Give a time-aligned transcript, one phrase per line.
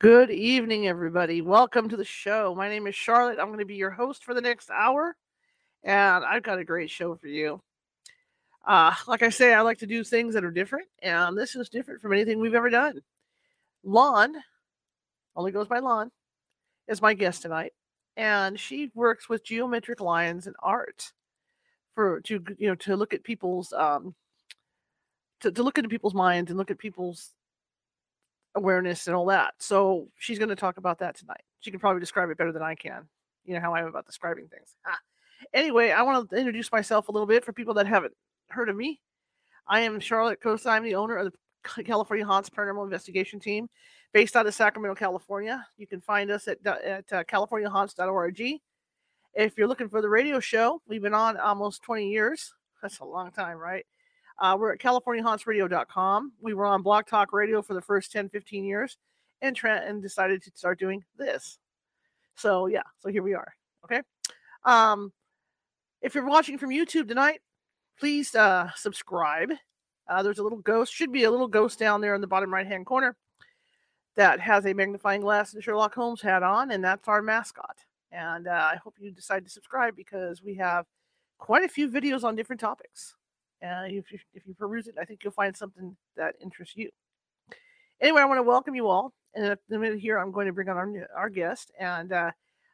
[0.00, 1.40] Good evening, everybody.
[1.40, 2.52] Welcome to the show.
[2.52, 3.38] My name is Charlotte.
[3.38, 5.16] I'm going to be your host for the next hour,
[5.84, 7.62] and I've got a great show for you.
[8.66, 11.68] Uh, like I say, I like to do things that are different, and this is
[11.68, 13.02] different from anything we've ever done.
[13.84, 14.34] Lon,
[15.36, 16.10] only goes by Lon,
[16.88, 17.72] is my guest tonight,
[18.16, 21.12] and she works with geometric lines and art
[21.94, 24.16] for to you know to look at people's um
[25.40, 27.30] to, to look into people's minds and look at people's
[28.54, 29.54] awareness and all that.
[29.58, 31.42] So she's going to talk about that tonight.
[31.60, 33.08] She can probably describe it better than I can.
[33.44, 34.74] You know how I am about describing things.
[34.86, 34.98] Ah.
[35.52, 38.14] Anyway, I want to introduce myself a little bit for people that haven't
[38.48, 39.00] heard of me.
[39.66, 40.70] I am Charlotte Costa.
[40.70, 41.32] I'm the owner of
[41.76, 43.68] the California Haunts Paranormal Investigation Team,
[44.12, 45.64] based out of Sacramento, California.
[45.76, 48.60] You can find us at, at uh, californiahaunts.org.
[49.34, 52.54] If you're looking for the radio show, we've been on almost 20 years.
[52.80, 53.84] That's a long time, right?
[54.38, 56.32] Uh, we're at CaliforniaHauntsRadio.com.
[56.40, 58.96] We were on Blog Talk Radio for the first 10, 15 years
[59.42, 61.58] and, tra- and decided to start doing this.
[62.36, 63.54] So, yeah, so here we are.
[63.84, 64.02] Okay.
[64.64, 65.12] Um,
[66.02, 67.40] if you're watching from YouTube tonight,
[67.98, 69.52] please uh, subscribe.
[70.08, 72.52] Uh, there's a little ghost, should be a little ghost down there in the bottom
[72.52, 73.16] right hand corner
[74.16, 77.78] that has a magnifying glass and Sherlock Holmes hat on, and that's our mascot.
[78.12, 80.86] And uh, I hope you decide to subscribe because we have
[81.38, 83.16] quite a few videos on different topics.
[83.64, 86.90] Uh, if, you, if you peruse it, I think you'll find something that interests you.
[88.00, 89.12] Anyway, I want to welcome you all.
[89.34, 91.72] And in a minute here, I'm going to bring on our, our guest.
[91.78, 92.30] And uh,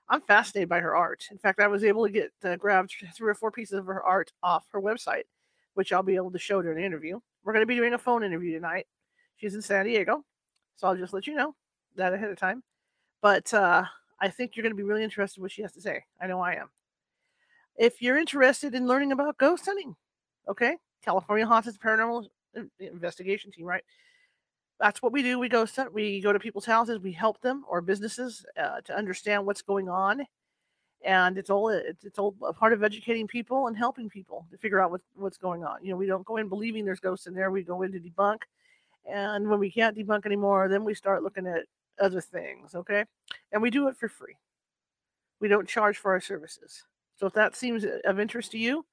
[0.09, 1.25] I'm fascinated by her art.
[1.31, 4.03] In fact, I was able to get uh, grabbed three or four pieces of her
[4.03, 5.23] art off her website,
[5.75, 7.21] which I'll be able to show during the interview.
[7.45, 8.87] We're going to be doing a phone interview tonight.
[9.37, 10.25] She's in San Diego.
[10.77, 11.55] So I'll just let you know
[11.97, 12.63] that ahead of time.
[13.23, 13.85] But uh,
[14.21, 16.05] I think you're going to be really interested in what she has to say.
[16.21, 16.71] I know I am.
[17.77, 19.95] If you're interested in learning about ghost hunting,
[20.51, 22.27] Okay, California Haunted Paranormal
[22.81, 23.85] Investigation Team, right?
[24.81, 25.39] That's what we do.
[25.39, 28.97] We go set we go to people's houses, we help them or businesses uh, to
[28.97, 30.27] understand what's going on,
[31.05, 34.59] and it's all it's, it's all a part of educating people and helping people to
[34.59, 35.85] figure out what, what's going on.
[35.85, 37.53] You know, we don't go in believing there's ghosts in there.
[37.53, 38.39] We go in to debunk,
[39.09, 41.67] and when we can't debunk anymore, then we start looking at
[42.01, 42.75] other things.
[42.75, 43.05] Okay,
[43.53, 44.35] and we do it for free.
[45.39, 46.83] We don't charge for our services.
[47.17, 48.85] So if that seems of interest to you,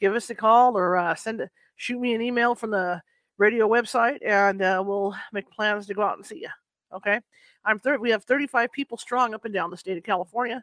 [0.00, 3.00] give us a call or uh, send shoot me an email from the
[3.38, 6.48] radio website, and uh, we'll make plans to go out and see you.
[6.92, 7.20] Okay,
[7.64, 8.00] I'm third.
[8.00, 10.62] We have 35 people strong up and down the state of California,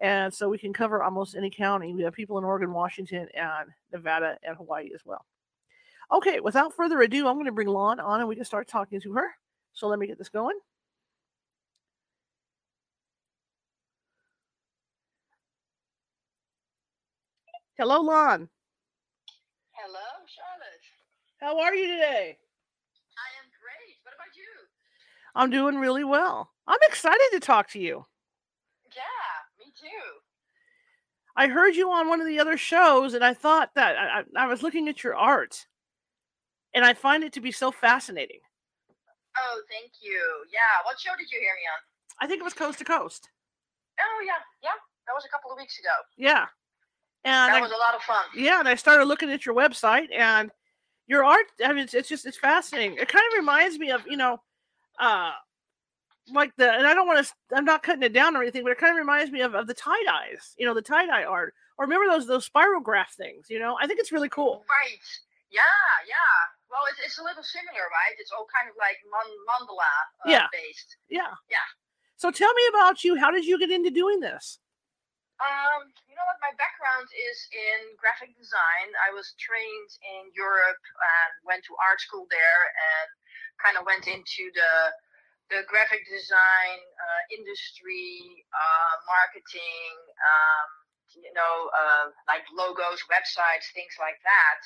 [0.00, 1.94] and so we can cover almost any county.
[1.94, 5.24] We have people in Oregon, Washington, and Nevada, and Hawaii as well.
[6.12, 9.00] Okay, without further ado, I'm going to bring Lon on, and we can start talking
[9.00, 9.28] to her.
[9.72, 10.58] So let me get this going.
[17.78, 18.50] Hello, Lon.
[19.72, 20.84] Hello, Charlotte.
[21.40, 22.36] How are you today?
[23.16, 23.96] I am great.
[24.02, 24.44] What about you?
[25.34, 26.50] I'm doing really well.
[26.66, 28.04] I'm excited to talk to you.
[28.94, 29.88] Yeah, me too.
[31.34, 34.46] I heard you on one of the other shows, and I thought that I, I
[34.46, 35.66] was looking at your art,
[36.74, 38.40] and I find it to be so fascinating.
[39.38, 40.20] Oh, thank you.
[40.52, 41.80] Yeah, what show did you hear me on?
[42.20, 43.30] I think it was Coast to Coast.
[43.98, 44.76] Oh, yeah, yeah.
[45.06, 45.88] That was a couple of weeks ago.
[46.18, 46.46] Yeah.
[47.24, 48.24] And that I, was a lot of fun.
[48.34, 50.50] Yeah, and I started looking at your website and
[51.06, 51.46] your art.
[51.64, 52.96] I mean, it's, it's just it's fascinating.
[52.98, 54.40] It kind of reminds me of you know,
[54.98, 55.32] uh,
[56.32, 57.56] like the and I don't want to.
[57.56, 59.66] I'm not cutting it down or anything, but it kind of reminds me of, of
[59.66, 60.54] the tie dyes.
[60.58, 61.54] You know, the tie dye art.
[61.78, 63.46] Or remember those those spirograph things?
[63.48, 64.64] You know, I think it's really cool.
[64.68, 64.98] Right.
[65.50, 65.60] Yeah.
[66.08, 66.16] Yeah.
[66.70, 68.16] Well, it's, it's a little similar, right?
[68.18, 69.76] It's all kind of like mandala
[70.24, 70.46] uh, yeah.
[70.50, 70.96] based.
[71.08, 71.28] Yeah.
[71.50, 71.68] Yeah.
[72.16, 73.16] So tell me about you.
[73.16, 74.58] How did you get into doing this?
[75.42, 76.38] Um, you know what?
[76.38, 78.94] My background is in graphic design.
[79.02, 83.08] I was trained in Europe and went to art school there, and
[83.58, 84.74] kind of went into the
[85.50, 89.94] the graphic design uh, industry, uh, marketing,
[90.24, 90.68] um,
[91.12, 94.60] you know, uh, like logos, websites, things like that.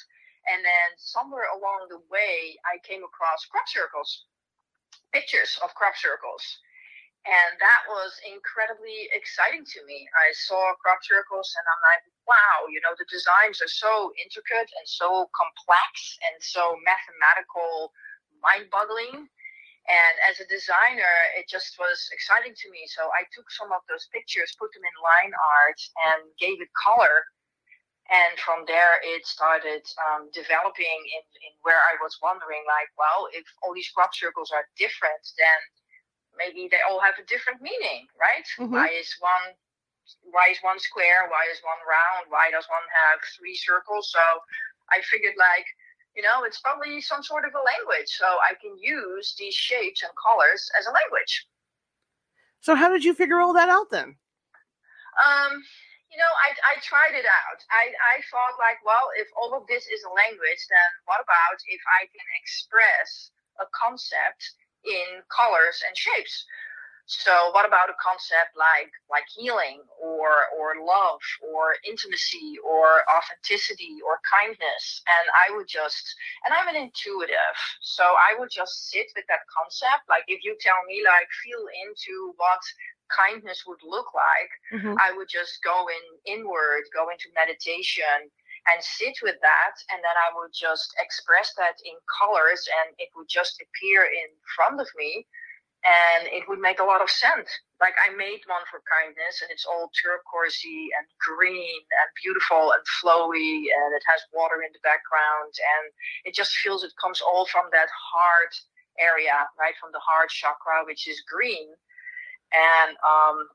[0.46, 4.28] And then somewhere along the way, I came across crop circles,
[5.10, 6.44] pictures of crop circles
[7.26, 10.06] and that was incredibly exciting to me.
[10.14, 14.70] I saw crop circles and I'm like, wow, you know, the designs are so intricate
[14.70, 15.90] and so complex
[16.22, 17.90] and so mathematical,
[18.38, 19.26] mind boggling.
[19.86, 22.86] And as a designer, it just was exciting to me.
[22.90, 25.80] So I took some of those pictures, put them in line art,
[26.10, 27.26] and gave it color.
[28.06, 33.26] And from there, it started um, developing in, in where I was wondering, like, well,
[33.34, 35.58] if all these crop circles are different, then
[36.36, 38.46] maybe they all have a different meaning, right?
[38.58, 38.70] Mhm.
[38.70, 39.56] Why is one
[40.30, 41.26] why is one square?
[41.28, 42.30] Why is one round?
[42.30, 44.10] Why does one have three circles?
[44.12, 44.22] So
[44.90, 45.66] I figured like,
[46.14, 48.08] you know, it's probably some sort of a language.
[48.14, 51.46] So I can use these shapes and colors as a language.
[52.60, 54.16] So how did you figure all that out then?
[55.18, 55.52] Um,
[56.10, 57.58] you know, I, I tried it out.
[57.70, 61.58] I, I thought like, well, if all of this is a language, then what about
[61.66, 63.30] if I can express
[63.60, 64.54] a concept
[64.86, 66.46] in colors and shapes?
[67.06, 73.98] So what about a concept like like healing or or love or intimacy or authenticity
[74.06, 75.02] or kindness?
[75.06, 79.46] And I would just and I'm an intuitive, so I would just sit with that
[79.50, 80.08] concept.
[80.08, 82.62] Like if you tell me like feel into what
[83.08, 84.96] kindness would look like, Mhm.
[84.98, 88.30] I would just go in inward, go into meditation
[88.72, 93.10] and sit with that and then I would just express that in colors and it
[93.16, 95.26] would just appear in front of me
[95.86, 97.46] and it would make a lot of sense.
[97.78, 102.82] Like I made one for kindness and it's all turquoisey and green and beautiful and
[102.98, 105.84] flowy and it has water in the background and
[106.26, 108.54] it just feels it comes all from that heart
[108.98, 109.78] area, right?
[109.78, 111.70] From the heart chakra, which is green.
[112.50, 113.46] And um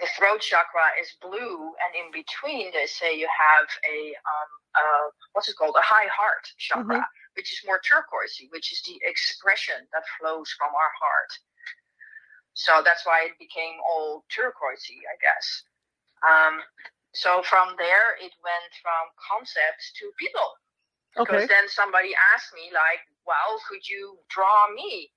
[0.00, 5.06] the throat chakra is blue, and in between, they say you have a um, uh,
[5.32, 5.76] what's it called?
[5.78, 7.04] A high heart chakra,
[7.36, 11.32] which is more turquoisey, which is the expression that flows from our heart.
[12.54, 15.46] So that's why it became all turquoisey, I guess.
[16.24, 16.60] Um,
[17.14, 20.48] so from there, it went from concepts to people.
[21.16, 21.46] Because Okay.
[21.48, 25.10] then somebody asked me, like, well, could you draw me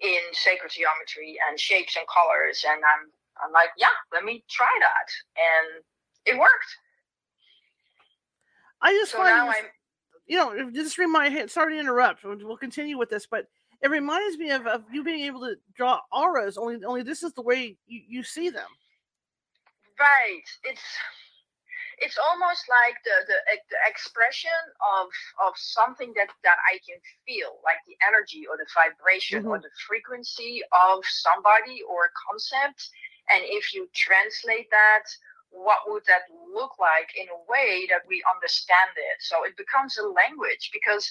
[0.00, 2.64] in sacred geometry and shapes and colors?
[2.66, 3.12] And I'm,
[3.44, 5.08] I'm like, yeah, let me try that.
[5.36, 5.84] And
[6.26, 6.76] it worked.
[8.82, 9.70] I just So find this-
[10.26, 11.50] you know, just remind.
[11.50, 12.24] Sorry to interrupt.
[12.24, 13.46] We'll continue with this, but
[13.82, 16.56] it reminds me of, of you being able to draw auras.
[16.56, 18.68] Only, only this is the way you, you see them.
[19.98, 20.44] right.
[20.64, 20.82] It's,
[21.98, 23.36] it's almost like the, the,
[23.68, 24.56] the expression
[25.00, 25.08] of,
[25.46, 26.96] of something that, that I can
[27.26, 29.62] feel, like the energy or the vibration or mm-hmm.
[29.62, 32.88] the frequency of somebody or a concept.
[33.32, 35.04] And if you translate that,
[35.50, 36.22] what would that
[36.54, 39.18] look like in a way that we understand it?
[39.20, 41.10] So it becomes a language because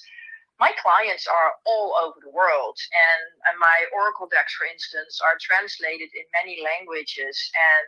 [0.59, 5.37] my clients are all over the world and, and my oracle decks for instance are
[5.39, 7.83] translated in many languages and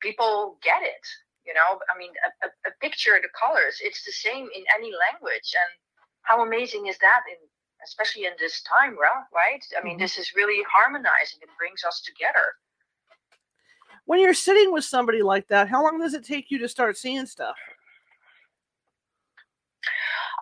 [0.00, 1.04] people get it
[1.46, 4.92] you know i mean a, a, a picture the colors it's the same in any
[5.10, 5.72] language and
[6.22, 7.40] how amazing is that in
[7.84, 10.00] especially in this time right right i mean Mhm.
[10.04, 12.54] this is really harmonizing it brings us together
[14.10, 16.98] When you're sitting with somebody like that, how long does it take you to start
[16.98, 17.54] seeing stuff?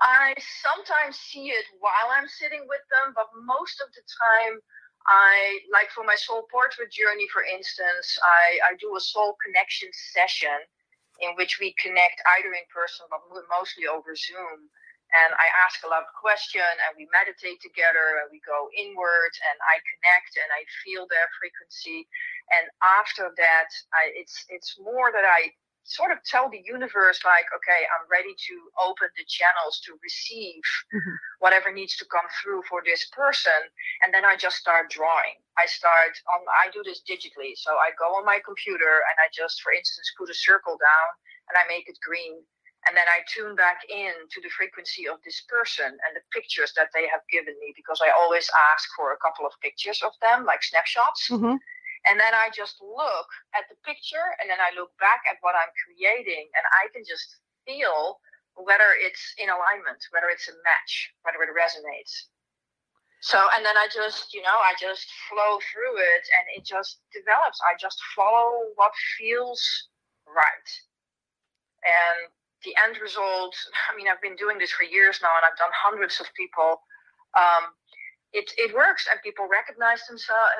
[0.00, 0.32] I
[0.64, 4.64] sometimes see it while I'm sitting with them, but most of the time,
[5.04, 9.92] I like for my soul portrait journey, for instance, I, I do a soul connection
[10.16, 10.64] session
[11.20, 13.20] in which we connect either in person, but
[13.52, 14.72] mostly over Zoom.
[15.12, 19.32] And I ask a lot of questions, and we meditate together, and we go inward,
[19.48, 22.04] and I connect, and I feel their frequency.
[22.52, 25.52] And after that, I, it's it's more that I
[25.88, 30.60] sort of tell the universe like okay i'm ready to open the channels to receive
[30.92, 31.16] Mhm.
[31.40, 33.56] whatever needs to come through for this person
[34.02, 37.90] and then i just start drawing i start on i do this digitally so i
[37.98, 41.08] go on my computer and i just for instance put a circle down
[41.48, 42.44] and i make it green
[42.88, 46.73] and then i tune back in to the frequency of this person and the pictures
[46.75, 50.12] that they have given me because i always ask for a couple of pictures of
[50.25, 51.59] them like snapshots Mhm.
[52.07, 55.54] and then I just look at the picture and then I look back at what
[55.59, 58.21] I'm creating and I can just feel
[58.54, 62.30] whether it's in alignment, whether it's a match, whether it resonates.
[63.21, 67.02] So, and then I just, you know, I just flow through it and it just
[67.12, 67.59] develops.
[67.66, 69.61] I just follow what feels
[70.26, 70.71] right.
[71.85, 72.30] And
[72.64, 73.54] the end result,
[73.90, 76.82] I mean, I've been doing this for years now and I've done hundreds of people.
[77.36, 77.74] Um,
[78.32, 80.52] it, it works and people recognize themselves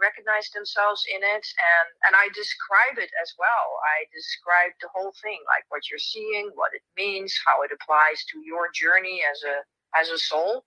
[0.00, 3.76] recognize themselves in it and and I describe it as well.
[3.84, 8.24] I describe the whole thing, like what you're seeing, what it means, how it applies
[8.32, 9.56] to your journey as a
[9.92, 10.64] as a soul.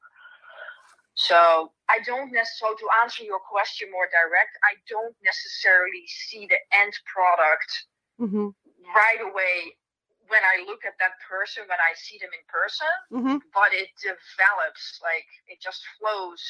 [1.15, 6.61] So I don't necessarily to answer your question more direct, I don't necessarily see the
[6.69, 7.89] end product
[8.21, 8.53] Mm-hmm.
[8.95, 9.73] right away
[10.30, 13.38] when I look at that person, when I see them in person, Mm-hmm.
[13.53, 16.42] but it develops like it just flows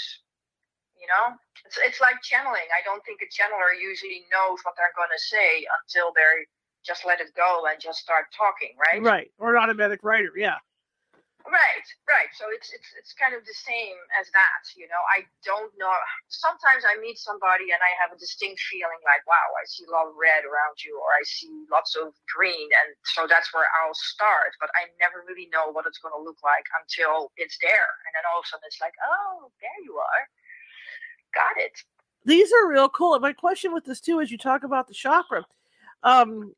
[1.00, 2.70] You know, it's it's like channeling.
[2.72, 6.46] I don't think a channeler usually knows what they're going to say until they're
[6.86, 9.02] just let it go and just start talking, right?
[9.04, 9.32] Right.
[9.40, 10.58] Or an automatic writer, yeah.
[11.44, 12.32] Right, right.
[12.40, 15.04] So it's it's it's kind of the same as that, you know.
[15.12, 15.92] I don't know.
[16.32, 19.92] Sometimes I meet somebody and I have a distinct feeling like, wow, I see a
[19.92, 23.68] lot of red around you, or I see lots of green, and so that's where
[23.84, 24.56] I'll start.
[24.64, 28.12] But I never really know what it's going to look like until it's there, and
[28.16, 30.24] then all of a sudden it's like, oh, there you are,
[31.36, 31.76] got it.
[32.24, 33.20] These are real cool.
[33.20, 35.44] My question with this too, is, you talk about the chakra,
[36.08, 36.56] um,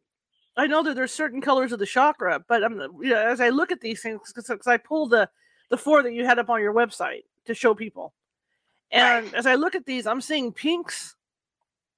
[0.58, 3.50] I know that there's certain colors of the chakra, but I'm you know, as I
[3.50, 5.30] look at these things because I pulled the
[5.70, 8.14] the four that you had up on your website to show people,
[8.92, 9.34] and Right.
[9.34, 11.16] as I look at these, I'm seeing pinks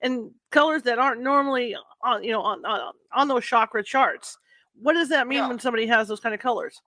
[0.02, 4.38] and colors that aren't normally on you know on on, on those chakra charts.
[4.82, 5.48] What does that mean Yeah.
[5.50, 6.82] when somebody has those kind of colors?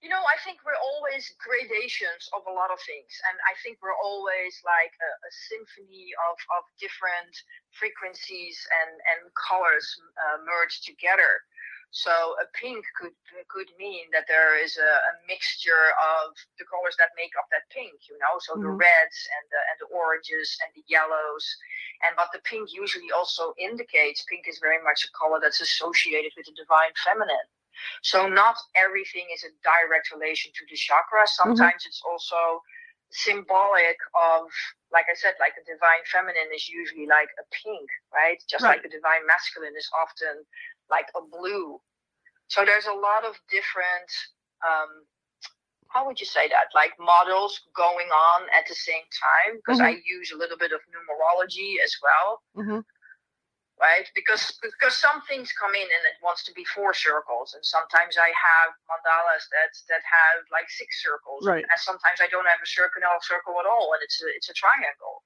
[0.00, 3.10] You know, I think we're always gradations of a lot of things.
[3.26, 7.34] And I think we're always like a, a symphony of, of different
[7.74, 11.42] frequencies and, and colors uh, merged together.
[11.90, 13.16] So a pink could
[13.48, 15.88] could mean that there is a, a mixture
[16.20, 18.78] of the colors that make up that pink, you know, so the Mhm.
[18.78, 21.44] reds and the and the oranges and the yellows.
[22.04, 26.32] And what the pink usually also indicates, pink is very much a color that's associated
[26.36, 27.48] with the divine feminine.
[28.02, 31.26] So not everything is a direct relation to the chakra.
[31.26, 32.62] Sometimes it's also
[33.10, 34.50] symbolic of,
[34.92, 38.38] like I said, like the divine feminine is usually like a pink, right?
[38.48, 38.76] Just Right.
[38.76, 40.44] like the divine masculine is often
[40.90, 41.80] like a blue.
[42.48, 44.10] So there's a lot of different,
[44.66, 45.04] um,
[45.88, 46.68] how would you say that?
[46.74, 50.80] Like models going on at the same time because I use a little bit of
[50.92, 52.80] numerology as well Mm-hmm.
[53.80, 54.06] Right?
[54.14, 58.18] Because because some things come in and it wants to be four circles, and sometimes
[58.18, 61.64] I have mandalas that that have like six circles, Right.
[61.64, 64.54] and sometimes I don't have a circle circle at all, and it's a it's a
[64.54, 65.22] triangle.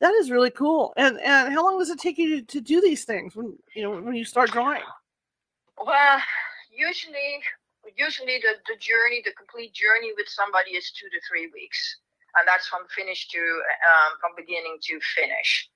[0.00, 0.92] That is really cool.
[0.96, 3.82] And and how long does it take you to, to do these things when you
[3.82, 4.82] know when you start drawing?
[5.76, 6.20] Well,
[6.70, 7.42] usually
[7.96, 11.80] usually the the journey, the complete journey with somebody is two to three weeks,
[12.38, 15.68] and that's from finish to um, from beginning to finish.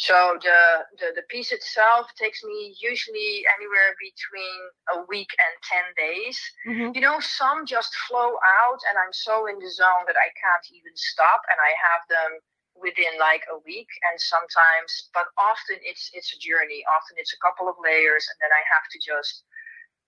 [0.00, 0.60] So the,
[0.96, 4.60] the the piece itself takes me usually anywhere between
[4.96, 6.40] a week and ten days.
[6.64, 6.96] Mm-hmm.
[6.96, 10.66] you know, some just flow out, and I'm so in the zone that I can't
[10.72, 12.40] even stop, and I have them
[12.80, 16.80] within like a week, and sometimes, but often it's it's a journey.
[16.96, 19.44] Often it's a couple of layers, and then I have to just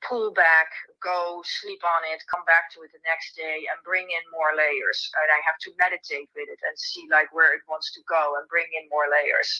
[0.08, 0.70] pull back,
[1.02, 4.54] go sleep on it, come back to it the next day, and bring in more
[4.54, 4.98] layers.
[5.18, 8.36] And I have to meditate with it and see like where it wants to go,
[8.38, 9.50] and bring in more layers.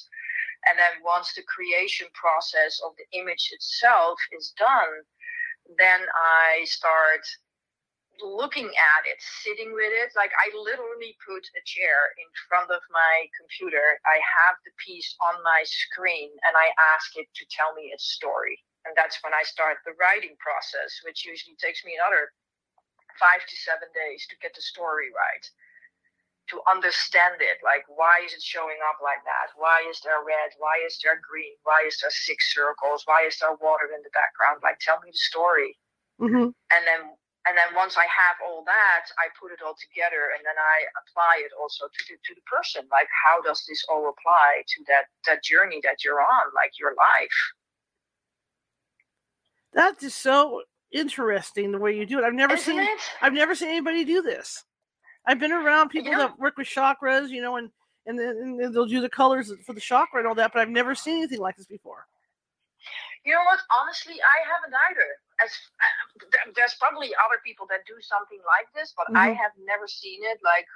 [0.66, 5.02] And then once the creation process of the image itself is done,
[5.78, 7.26] then I start
[8.20, 10.14] looking at it, sitting with it.
[10.14, 13.98] Like I literally put a chair in front of my computer.
[14.06, 18.12] I have the piece on my screen and I ask it to tell me its
[18.14, 18.62] story.
[18.86, 22.32] And that's when I start the writing process, which usually takes me another
[23.20, 25.46] five to seven days to get the story right.
[26.50, 29.54] To understand it, like why is it showing up like that?
[29.56, 30.52] Why is there red?
[30.58, 31.54] Why is there green?
[31.64, 33.04] Why is there six circles?
[33.06, 34.60] Why is there water in the background?
[34.62, 35.78] Like, tell me the story
[36.20, 36.54] Mm-hmm.
[36.54, 37.02] and then
[37.46, 40.86] and then once I have all that, I put it all together, and then I
[41.02, 42.86] apply it also to the to the person.
[42.90, 46.94] Like, how does this all apply to that that journey that you're on, like your
[46.94, 47.38] life?
[49.74, 50.62] That's just so
[50.92, 52.24] interesting the way you do it.
[52.24, 52.98] I've never Isn't seen it?
[53.22, 54.64] I've never seen anybody do this.
[55.26, 57.70] I've been around people know- that work with chakras, you know, and
[58.06, 60.68] and then and they'll do the colors for the chakra and all that, but I've
[60.68, 62.04] never seen anything like this before.
[63.24, 63.60] You know what?
[63.70, 65.06] Honestly, I haven't either.
[65.40, 69.36] As uh, th- there's probably other people that do something like this, but I Mhm.
[69.36, 70.66] have never seen it like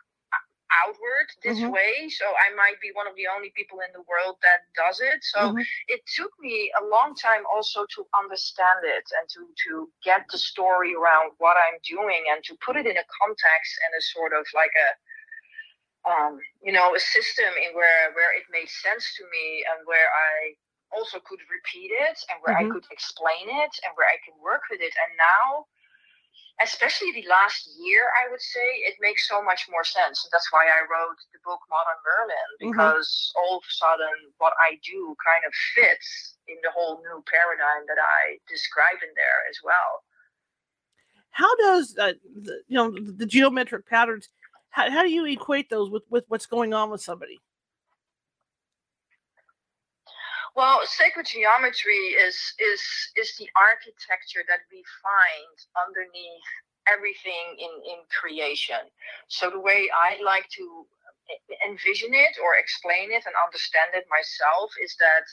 [0.84, 1.70] outward this Mhm.
[1.70, 2.08] way.
[2.10, 5.22] So I might be one of the only people in the world that does it.
[5.22, 5.66] So Mhm.
[5.88, 9.72] it took me a long time also to understand it and to to
[10.04, 13.92] get the story around what I'm doing and to put it in a context and
[13.96, 14.88] a sort of like a
[16.08, 20.08] um, you know a system in where where it made sense to me and where
[20.08, 20.54] I
[20.94, 22.58] also could repeat it and where Mhm.
[22.58, 25.66] I could explain it and where I can work with it and now
[26.62, 30.50] especially the last year I would say it makes so much more sense and that's
[30.52, 32.72] why I wrote the book Modern Merlin Mhm.
[32.72, 37.22] because all of a sudden what I do kind of fits in the whole new
[37.30, 40.04] paradigm that I describe in there as well.
[41.30, 44.28] How does uh, the, you know the, the geometric patterns?
[44.70, 47.40] How, how do you equate those with with what's going on with somebody?
[50.56, 52.82] Well, sacred geometry is is
[53.14, 56.48] is the architecture that we find underneath
[56.88, 58.88] everything in in creation.
[59.28, 60.86] So the way I like to
[61.68, 65.26] envision it or explain it and understand it myself is that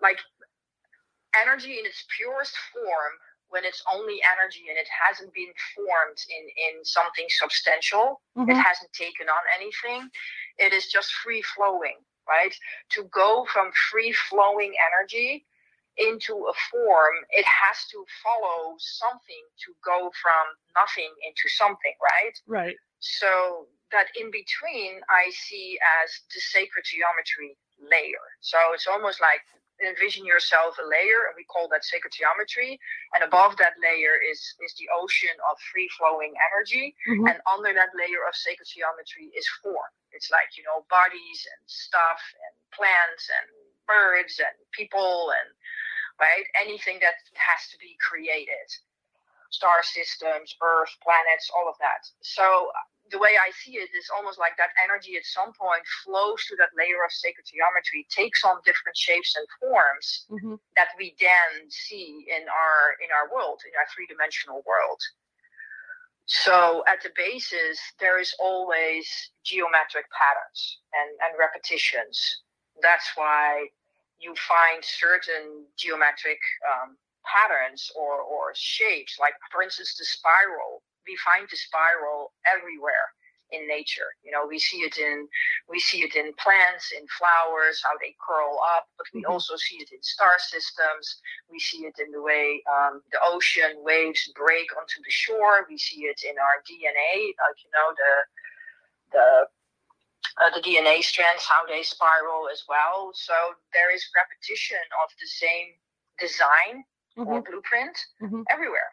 [0.00, 0.18] like
[1.34, 3.12] energy in its purest form
[3.50, 8.50] when it's only energy and it hasn't been formed in in something substantial mm-hmm.
[8.50, 10.08] it hasn't taken on anything
[10.58, 11.96] it is just free flowing
[12.28, 12.54] right?
[12.90, 15.46] To go from free flowing energy
[15.98, 20.46] into a form it has to follow something to go from
[20.78, 22.36] nothing into something right?
[22.46, 22.76] Right.
[23.00, 28.26] So that in between I see as the sacred geometry layer.
[28.40, 29.42] So it's almost like
[29.84, 32.78] envision yourself a layer, and we call that sacred geometry.
[33.14, 37.28] And above that layer is is the ocean of free flowing energy, mm-hmm.
[37.28, 39.92] and under that layer of sacred geometry is form.
[40.12, 43.46] It's like you know bodies and stuff and plants and
[43.88, 45.48] birds and people and
[46.20, 48.68] right anything that has to be created
[49.50, 52.68] star systems earth planets all of that so
[53.10, 56.56] the way I see it is almost like that energy at some point flows to
[56.56, 60.54] that layer of sacred geometry, takes on different shapes and forms mm-hmm.
[60.76, 65.00] that we then see in our in our world, in our three dimensional world.
[66.28, 69.08] So at the basis, there is always
[69.44, 70.60] geometric patterns
[70.92, 72.44] and, and repetitions.
[72.82, 73.68] That's why
[74.20, 76.38] you find certain geometric
[76.68, 83.08] um, patterns or, or shapes, like for instance the spiral we find the spiral everywhere
[83.50, 84.12] in nature.
[84.22, 85.26] You know, we see it in
[85.68, 89.32] we see it in plants, in flowers, how they curl up, but we mm-hmm.
[89.32, 91.20] also see it in star systems.
[91.50, 95.66] We see it in the way um, the ocean waves break onto the shore.
[95.68, 98.14] We see it in our DNA, like you know the
[99.16, 99.26] the
[100.44, 103.10] uh, the DNA strands, how they spiral as well.
[103.14, 103.34] So
[103.72, 105.72] there is repetition of the same
[106.20, 106.84] design
[107.16, 107.26] mm-hmm.
[107.26, 108.42] or blueprint mm-hmm.
[108.50, 108.92] everywhere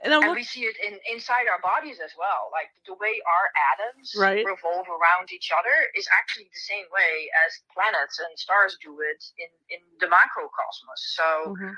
[0.00, 2.48] and, and we see it in inside our bodies as well.
[2.52, 4.44] Like the way our atoms right.
[4.44, 9.20] revolve around each other is actually the same way as planets and stars do it
[9.36, 11.00] in in the macrocosmos.
[11.16, 11.54] So.
[11.54, 11.74] Mm-hmm.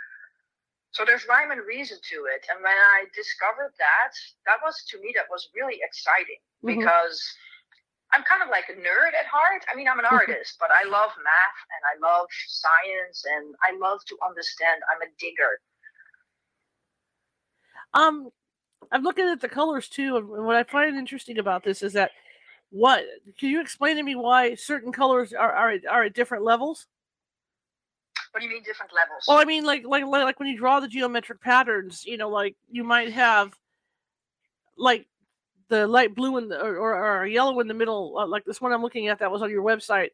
[0.92, 4.12] So there's rhyme and reason to it, and when I discovered that,
[4.44, 6.76] that was to me that was really exciting mm-hmm.
[6.76, 7.16] because
[8.12, 9.64] I'm kind of like a nerd at heart.
[9.72, 13.72] I mean, I'm an artist, but I love math and I love science and I
[13.80, 14.85] love to understand.
[14.92, 15.64] I'm a digger.
[17.94, 18.31] Um,
[18.90, 22.11] I'm looking at the colors too, and what I find interesting about this is that
[22.70, 23.05] what
[23.38, 26.87] can you explain to me why certain colors are are, are at different levels?
[28.33, 29.24] What do you mean different levels?
[29.28, 32.57] Well, I mean like like like when you draw the geometric patterns, you know, like
[32.70, 33.55] you might have
[34.76, 35.07] like
[35.68, 38.72] the light blue and or, or, or yellow in the middle, uh, like this one
[38.72, 40.11] I'm looking at that was on your website.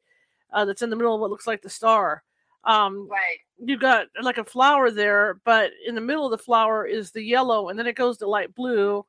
[0.52, 2.22] Uh, that's in the middle of what looks like the star.
[2.68, 3.40] Um, right.
[3.56, 7.24] You got like a flower there, but in the middle of the flower is the
[7.24, 9.04] yellow, and then it goes to light blue,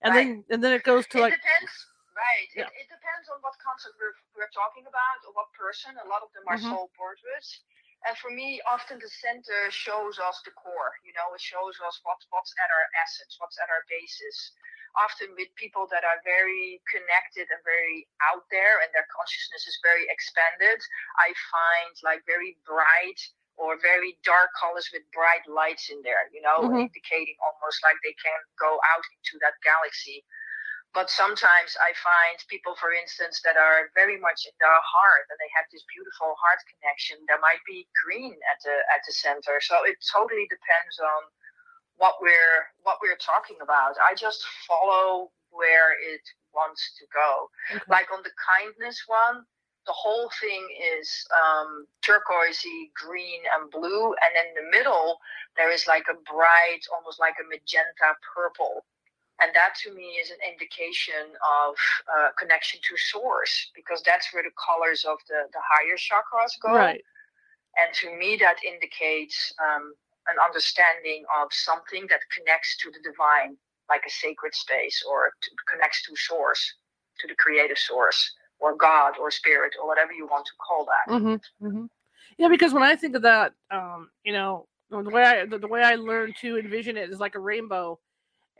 [0.00, 0.24] and right.
[0.24, 1.36] then and then it goes to it like.
[1.36, 1.72] Depends.
[2.16, 2.48] Right.
[2.52, 2.68] Yeah.
[2.68, 5.96] It, it depends on what concept we're, we're talking about or what person.
[6.04, 6.68] A lot of them are mm-hmm.
[6.68, 7.64] soul portraits.
[8.08, 10.92] And for me, often the center shows us the core.
[11.04, 14.56] You know, it shows us what, what's at our essence, what's at our basis
[14.98, 19.78] often with people that are very connected and very out there and their consciousness is
[19.86, 20.78] very expanded
[21.22, 23.20] i find like very bright
[23.60, 26.90] or very dark colors with bright lights in there you know mm-hmm.
[26.90, 30.24] indicating almost like they can go out into that galaxy
[30.92, 35.38] but sometimes I find people, for instance, that are very much in their heart and
[35.38, 37.22] they have this beautiful heart connection.
[37.30, 41.20] There might be green at the at the center, so it totally depends on
[41.94, 43.94] what we're what we're talking about.
[44.02, 47.50] I just follow where it wants to go.
[47.70, 47.86] Okay.
[47.86, 49.46] Like on the kindness one,
[49.86, 50.66] the whole thing
[50.98, 55.18] is um, turquoisey, green, and blue, and in the middle
[55.56, 58.84] there is like a bright, almost like a magenta purple.
[59.40, 61.74] And that to me is an indication of
[62.08, 66.76] uh, connection to source because that's where the colors of the, the higher chakras go.
[66.76, 67.02] Right.
[67.80, 69.94] And to me, that indicates um,
[70.28, 73.56] an understanding of something that connects to the divine,
[73.88, 76.74] like a sacred space, or to, connects to source,
[77.20, 81.12] to the creative source, or God, or spirit, or whatever you want to call that.
[81.12, 81.86] Mm-hmm, mm-hmm.
[82.38, 85.68] Yeah, because when I think of that, um, you know, the way I the, the
[85.68, 87.98] way I learned to envision it is like a rainbow,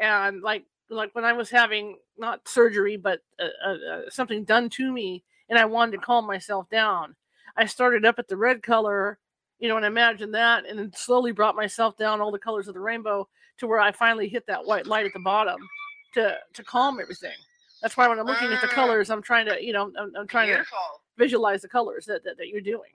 [0.00, 4.92] and like like when I was having not surgery but uh, uh, something done to
[4.92, 7.14] me, and I wanted to calm myself down.
[7.56, 9.18] I started up at the red color
[9.60, 12.74] you know, and imagine that, and then slowly brought myself down all the colors of
[12.74, 15.60] the rainbow to where I finally hit that white light at the bottom
[16.14, 17.36] to to calm everything.
[17.82, 18.72] That's why when I'm looking at the mm.
[18.72, 20.78] colors, I'm trying to, you know, I'm, I'm trying Beautiful.
[20.78, 22.90] to visualize the colors that, that, that you're doing.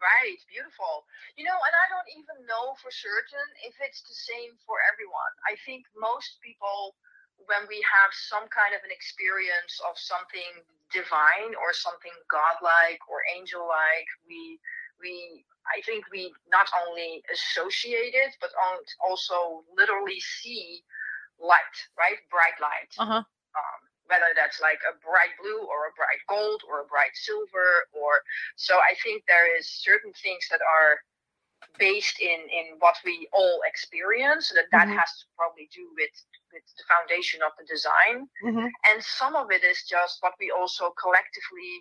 [0.00, 1.04] Right, beautiful.
[1.36, 5.32] You know, and I don't even know for certain if it's the same for everyone.
[5.44, 6.96] I think most people,
[7.36, 13.20] when we have some kind of an experience of something divine or something godlike or
[13.36, 14.56] angel-like, we
[15.04, 18.56] we I think we not only associate it, but
[19.04, 20.80] also literally see
[21.36, 22.16] light, right?
[22.32, 22.92] Bright light.
[22.96, 23.20] Uh-huh.
[23.20, 23.80] Um,
[24.10, 28.20] whether that's like a bright blue or a bright gold or a bright silver or
[28.56, 31.00] so i think there is certain things that are
[31.78, 34.98] based in in what we all experience that that mm-hmm.
[34.98, 36.12] has to probably do with
[36.52, 38.68] with the foundation of the design mm-hmm.
[38.90, 41.78] and some of it is just what we also collectively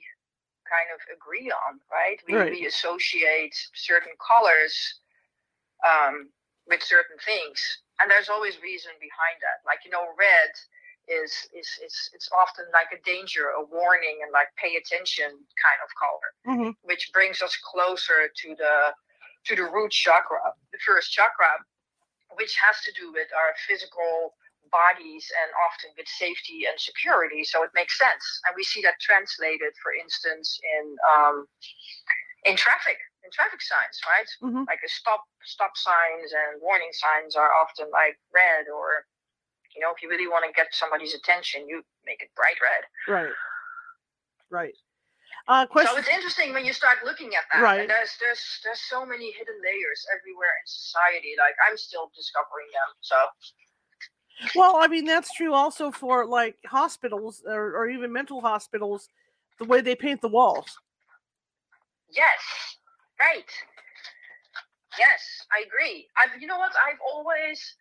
[0.67, 2.51] kind of agree on right we, right.
[2.51, 4.75] we associate certain colors
[5.81, 6.29] um,
[6.67, 7.57] with certain things
[7.99, 10.51] and there's always reason behind that like you know red
[11.09, 15.79] is is is it's often like a danger, a warning, and like pay attention kind
[15.81, 16.71] of color, mm-hmm.
[16.85, 18.93] which brings us closer to the
[19.45, 21.49] to the root chakra, the first chakra,
[22.37, 24.37] which has to do with our physical
[24.69, 27.43] bodies and often with safety and security.
[27.43, 31.35] So it makes sense, and we see that translated, for instance, in um,
[32.45, 34.29] in traffic in traffic signs, right?
[34.45, 34.63] Mm-hmm.
[34.67, 39.05] Like a stop stop signs and warning signs are often like red or
[39.79, 42.83] you know, if you really want to get somebody's attention, you make it bright red.
[43.07, 43.31] Right.
[44.51, 44.73] Right.
[45.47, 45.93] Uh, question.
[45.93, 47.63] So it's interesting when you start looking at that.
[47.63, 47.79] Right.
[47.79, 51.33] And there's there's there's so many hidden layers everywhere in society.
[51.39, 52.89] Like I'm still discovering them.
[52.99, 53.15] So.
[54.59, 59.07] Well, I mean that's true also for like hospitals or, or even mental hospitals,
[59.59, 60.77] the way they paint the walls.
[62.11, 62.75] Yes.
[63.17, 63.47] Right.
[64.97, 65.21] Yes,
[65.55, 66.07] I agree.
[66.17, 67.75] I've you know what I've always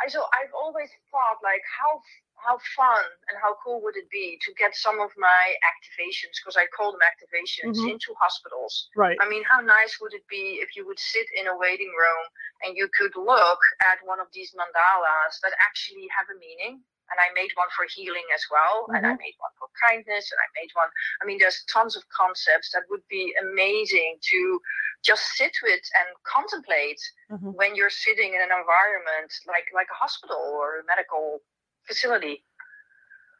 [0.00, 2.00] I so I've always thought like how
[2.38, 6.56] how fun and how cool would it be to get some of my activations because
[6.56, 7.90] I call them activations Mhm.
[7.90, 8.88] into hospitals.
[8.94, 9.18] Right.
[9.20, 12.24] I mean, how nice would it be if you would sit in a waiting room
[12.62, 16.84] and you could look at one of these mandalas that actually have a meaning?
[17.10, 20.38] And I made one for healing as well, and I made one for kindness, and
[20.38, 20.88] I made one.
[21.22, 24.60] I mean, there's tons of concepts that would be amazing to
[25.02, 27.54] just sit with and contemplate Mhm.
[27.54, 31.40] when you're sitting in an environment like like a hospital or a medical
[31.86, 32.44] facility.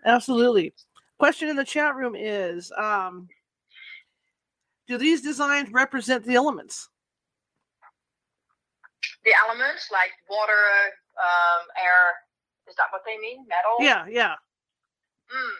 [0.06, 0.72] Absolutely.
[1.18, 3.28] Question in the chat room is um,
[4.86, 6.88] Do these designs represent the elements?
[9.24, 10.64] The elements like water,
[11.20, 12.14] um, air,
[12.68, 13.46] is that what they mean?
[13.48, 13.80] Metal?
[13.80, 14.36] Yeah, yeah.
[15.32, 15.56] Mm.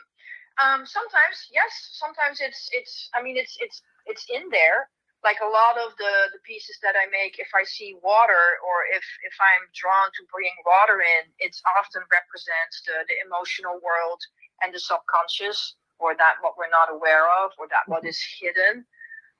[0.58, 1.70] Um, sometimes, yes.
[1.96, 3.10] Sometimes it's it's.
[3.14, 4.90] I mean, it's it's it's in there.
[5.24, 8.76] Like a lot of the the pieces that I make, if I see water or
[8.94, 14.22] if if I'm drawn to bring water in, it's often represents the the emotional world
[14.62, 18.10] and the subconscious, or that what we're not aware of, or that what Mhm.
[18.10, 18.86] is hidden.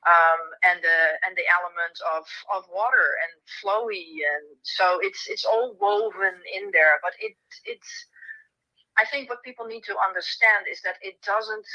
[0.07, 5.45] Um, and the and the element of, of water and flowy and so it's it's
[5.45, 7.35] all woven in there but it
[7.67, 8.07] it's
[8.97, 11.67] I think what people need to understand is that it doesn't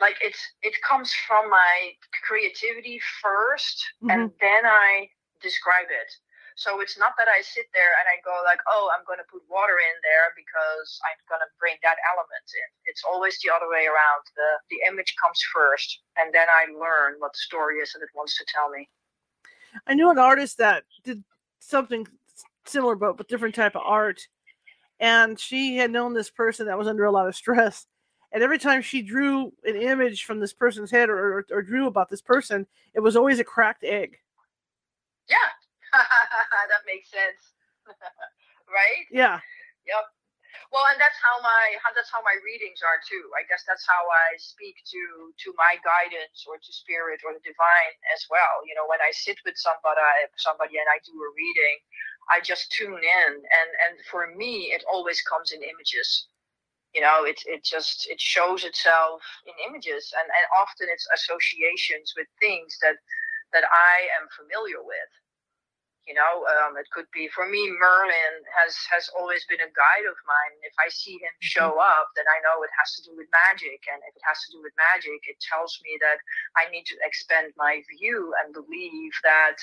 [0.00, 1.92] like it's it comes from my
[2.26, 3.78] creativity 1st
[4.10, 5.08] and then I
[5.42, 6.10] describe it.
[6.58, 9.28] So it's not that I sit there and I go like, oh, I'm going to
[9.30, 12.68] put water in there because I'm going to bring that element in.
[12.90, 14.22] It's always the other way around.
[14.34, 18.10] The the image comes first, and then I learn what the story is that it
[18.10, 18.90] wants to tell me.
[19.86, 21.22] I knew an artist that did
[21.60, 22.06] something
[22.66, 24.20] similar but with different type of art.
[25.00, 27.86] And she had known this person that was under a lot of stress.
[28.32, 31.86] And every time she drew an image from this person's head or, or, or drew
[31.86, 34.18] about this person, it was always a cracked egg.
[35.30, 35.36] Yeah,
[36.70, 37.40] that makes sense,
[38.68, 39.04] right?
[39.10, 39.40] Yeah.
[39.86, 40.04] Yep.
[40.72, 41.64] Well, and that's how my
[41.96, 43.24] that's how my readings are too.
[43.36, 47.40] I guess that's how I speak to to my guidance or to spirit or the
[47.44, 48.64] divine as well.
[48.68, 50.00] You know, when I sit with somebody
[50.36, 51.76] somebody and I do a reading,
[52.28, 56.28] I just tune in, and and for me, it always comes in images.
[56.94, 62.12] You know, it it just it shows itself in images, and and often it's associations
[62.16, 62.96] with things that
[63.52, 65.10] that I am familiar with
[66.08, 70.08] you know um, it could be for me merlin has has always been a guide
[70.08, 70.54] of mine.
[70.64, 73.84] If i see him show up then i know it has to do with magic.
[73.92, 76.18] And if it has to do with magic it tells me that
[76.56, 79.60] i need to expand my view and believe that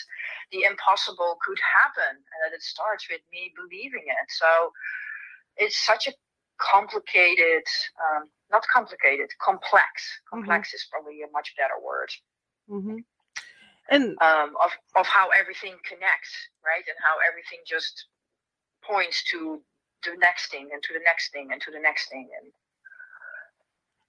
[0.54, 4.28] the impossible could happen and that it starts with me believing it.
[4.30, 4.70] So
[5.58, 6.14] it's such a
[6.62, 7.66] complicated
[7.98, 9.90] um, not complicated complex.
[10.30, 12.14] Complex is probably a much better word.
[12.70, 13.02] Hmm
[13.90, 16.34] And um, of of how everything connects,
[16.66, 16.84] right?
[16.88, 18.06] And how everything just
[18.84, 19.62] points to
[20.04, 22.30] the next thing and to the next thing and to the next thing.
[22.42, 22.52] And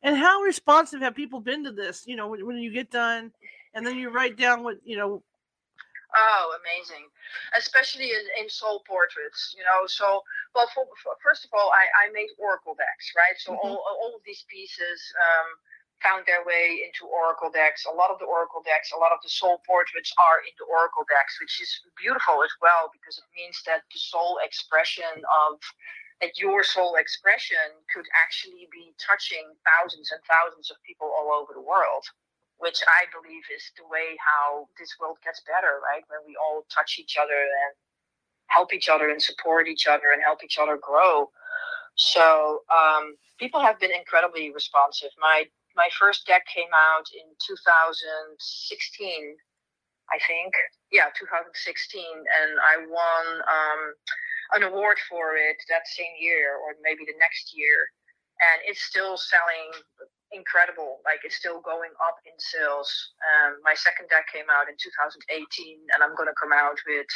[0.03, 2.05] and how responsive have people been to this?
[2.07, 3.33] You know, when, when you get done
[3.75, 5.23] and then you write down what you know
[6.17, 7.05] Oh, amazing!
[7.59, 9.85] Especially in, in soul portraits, you know.
[9.85, 10.23] So,
[10.55, 13.37] well, for, for, first of all, I, I made oracle decks, right?
[13.37, 13.69] So mm-hmm.
[13.69, 15.49] all all of these pieces um,
[16.05, 17.87] found their way into oracle decks.
[17.87, 20.69] A lot of the oracle decks, a lot of the soul portraits are in the
[20.69, 25.11] oracle decks, which is beautiful as well because it means that the soul expression
[25.49, 25.61] of
[26.23, 27.61] that your soul expression
[27.93, 32.05] could actually be touching thousands and thousands of people all over the world
[32.59, 36.05] which I believe is the way how this world gets better, right?
[36.09, 37.75] When we all touch each other and
[38.49, 41.31] help each other and support each other and help each other grow.
[41.97, 45.11] So um, people have been incredibly responsive.
[45.21, 45.45] My
[45.77, 49.37] my first deck came out in 2016,
[50.09, 50.53] I think.
[50.91, 53.81] Yeah, 2016, and I won um,
[54.57, 57.93] an award for it that same year, or maybe the next year.
[58.37, 59.73] And it's still selling
[60.33, 61.01] incredible.
[61.05, 62.89] Like it's still going up in sales.
[63.23, 65.23] Um, my second deck came out in 2018,
[65.95, 67.11] and I'm going to come out with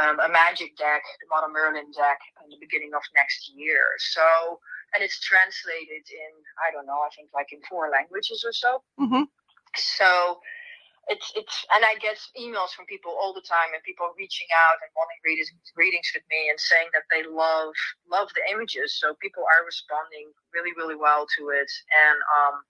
[0.00, 3.96] um, a magic deck, the Modern Merlin deck, in the beginning of next year.
[4.12, 4.58] So,
[4.94, 8.82] and it's translated in I don't know, I think like in four languages or so.
[9.00, 9.26] Mm-hmm.
[9.76, 10.40] So
[11.08, 14.82] it's it's and I get emails from people all the time and people reaching out
[14.82, 17.74] and wanting readings readings with me and saying that they love
[18.10, 18.98] love the images.
[18.98, 22.66] So people are responding really really well to it and um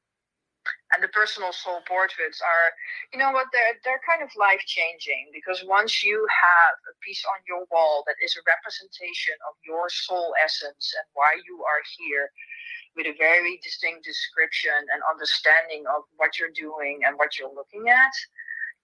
[0.94, 2.68] and the personal soul portraits are
[3.12, 7.24] you know what they're they're kind of life changing because once you have a piece
[7.26, 11.83] on your wall that is a representation of your soul essence and why you are
[11.98, 12.31] here
[12.96, 17.92] with a very distinct description and understanding of what you're doing and what you're looking
[17.92, 18.14] at,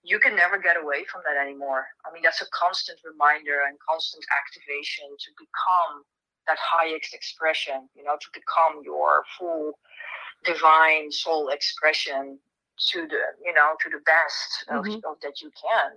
[0.04, 1.88] you can never get away from that anymore.
[2.04, 6.04] I mean, that's a constant reminder and constant activation to become
[6.46, 9.78] that highest expression, you know, to become your full
[10.44, 12.38] divine soul expression
[12.90, 14.98] to the, you know, to the best mm-hmm.
[15.04, 15.92] of, of, that you can.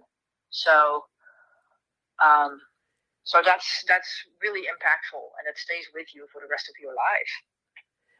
[0.49, 1.05] So,
[2.23, 2.60] um,
[3.23, 4.10] so that's that's
[4.41, 7.34] really impactful, and it stays with you for the rest of your life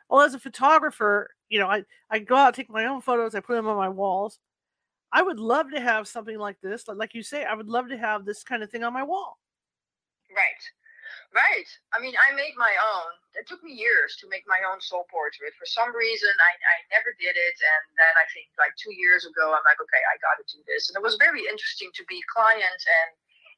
[0.10, 3.40] well as a photographer you know i i go out take my own photos i
[3.40, 4.40] put them on my walls
[5.12, 7.98] i would love to have something like this like you say i would love to
[7.98, 9.38] have this kind of thing on my wall
[10.36, 10.64] right
[11.34, 11.68] right.
[11.94, 13.10] I mean i made my own.
[13.36, 15.56] It took me years to make my own soul portrait.
[15.60, 19.28] For some reason i, I never did it and then i think like two years
[19.28, 20.90] ago i'm like okay i gotta do this.
[20.90, 23.10] And it was very interesting to be client and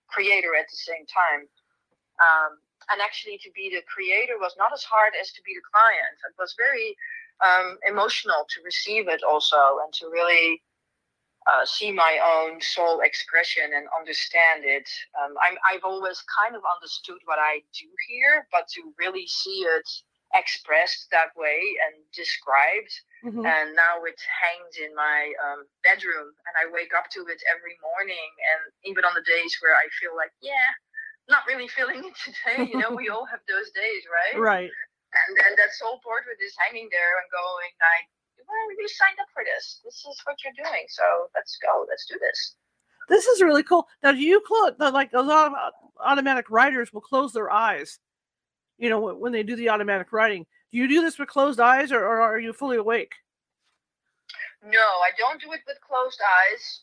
[0.08, 1.46] creator at the same time.
[2.18, 2.58] Um,
[2.90, 6.18] and actually to be the creator was not as hard as to be the client.
[6.24, 6.96] It was very
[7.44, 10.62] um, emotional to receive it also and to really
[11.48, 14.90] uh, see my own soul expression and understand it.
[15.16, 19.64] Um, I'm, I've always kind of understood what I do here, but to really see
[19.64, 19.88] it
[20.36, 22.92] expressed that way and described.
[23.24, 23.48] Mm-hmm.
[23.48, 27.80] And now it hangs in my um, bedroom, and I wake up to it every
[27.80, 28.28] morning.
[28.52, 30.76] And even on the days where I feel like, yeah,
[31.32, 32.68] not really feeling it today.
[32.68, 34.36] You know, we all have those days, right?
[34.36, 34.72] Right.
[35.16, 38.08] And then that soul portrait is hanging there and going like,
[38.48, 39.82] well, you signed up for this.
[39.84, 40.86] This is what you're doing.
[40.90, 41.04] So
[41.36, 41.86] let's go.
[41.90, 42.56] Let's do this.
[43.10, 43.88] This is really cool.
[44.04, 45.54] Now, do you close like a lot of
[46.04, 48.00] automatic writers will close their eyes?
[48.78, 51.92] You know, when they do the automatic writing, do you do this with closed eyes,
[51.92, 53.14] or, or are you fully awake?
[54.64, 56.82] No, I don't do it with closed eyes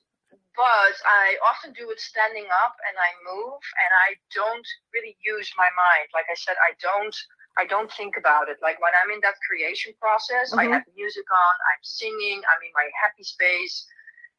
[0.57, 5.51] but I often do it standing up and I move and I don't really use
[5.59, 6.07] my mind.
[6.15, 7.15] Like I said, I don't
[7.59, 8.59] I don't think about it.
[8.63, 10.61] Like when I'm in that creation process, mm-hmm.
[10.61, 13.87] I have music on, I'm singing, I'm in my happy space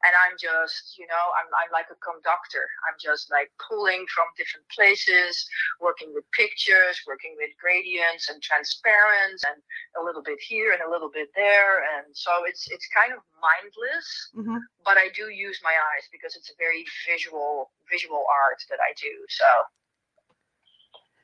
[0.04, 2.68] and I'm just, you know, I'm, I'm like a conductor.
[2.84, 5.32] I'm just like pulling from different places,
[5.80, 9.56] working with pictures, working with gradients and transparents, and
[9.96, 13.24] a little bit here and a little bit there, and so it's it's kind of
[13.40, 14.08] mindless.
[14.36, 14.60] Mm-hmm.
[14.84, 18.92] But I do use my eyes because it's a very visual visual art that I
[19.00, 19.12] do.
[19.32, 19.48] So.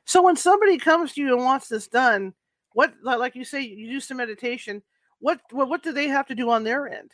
[0.05, 2.33] So when somebody comes to you and wants this done,
[2.73, 4.81] what like you say you do some meditation,
[5.19, 7.11] what what, what do they have to do on their end?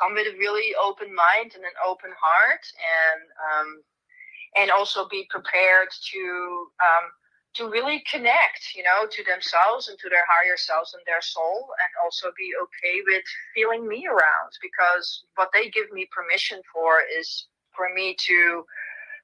[0.00, 3.68] come with a really open mind and an open heart, and um,
[4.56, 7.06] and also be prepared to um,
[7.54, 11.68] to really connect, you know, to themselves and to their higher selves and their soul,
[11.68, 17.02] and also be okay with feeling me around because what they give me permission for
[17.18, 17.46] is
[17.76, 18.64] for me to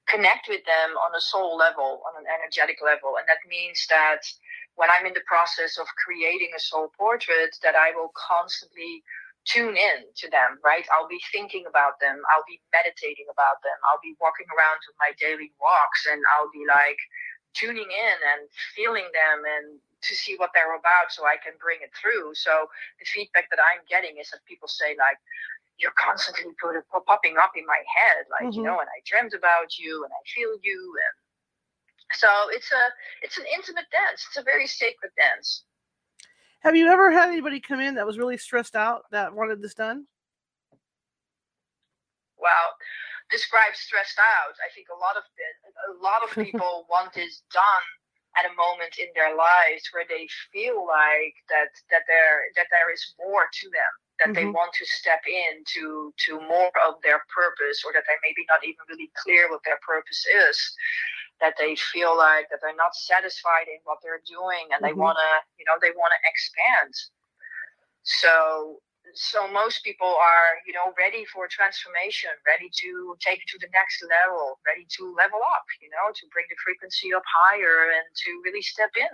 [0.09, 4.23] connect with them on a soul level, on an energetic level, and that means that
[4.77, 9.03] when I'm in the process of creating a soul portrait, that I will constantly
[9.47, 10.85] tune in to them, right?
[10.91, 12.19] I'll be thinking about them.
[12.35, 13.79] I'll be meditating about them.
[13.87, 16.99] I'll be walking around with my daily walks and I'll be like
[17.55, 21.79] tuning in and feeling them and to see what they're about so I can bring
[21.81, 22.35] it through.
[22.35, 25.19] So the feedback that I'm getting is that people say like,
[25.79, 28.55] you're constantly put, popping up in my head, like Mhm.
[28.55, 32.93] you know, and I dreamt about you, and I feel you, and so it's a
[33.23, 34.25] it's an intimate dance.
[34.29, 35.65] It's a very sacred dance.
[36.61, 39.75] Have you ever had anybody come in that was really stressed out that wanted this
[39.75, 40.07] done?
[42.37, 42.77] Well,
[43.31, 44.55] describe stressed out.
[44.65, 45.25] I think a lot of
[45.91, 47.87] a lot of people want this done
[48.37, 52.93] at a moment in their lives where they feel like that that there that there
[52.93, 54.53] is more to them that they Mhm.
[54.53, 58.65] want to step in to to more of their purpose or that they maybe not
[58.65, 60.57] even really clear what their purpose is
[61.41, 64.97] that they feel like that they're not satisfied in what they're doing and they Mhm.
[64.97, 66.93] want to you know they want to expand
[68.03, 68.79] so
[69.15, 73.71] so most people are you know ready for transformation ready to take it to the
[73.73, 78.07] next level ready to level up you know to bring the frequency up higher and
[78.17, 79.13] to really step in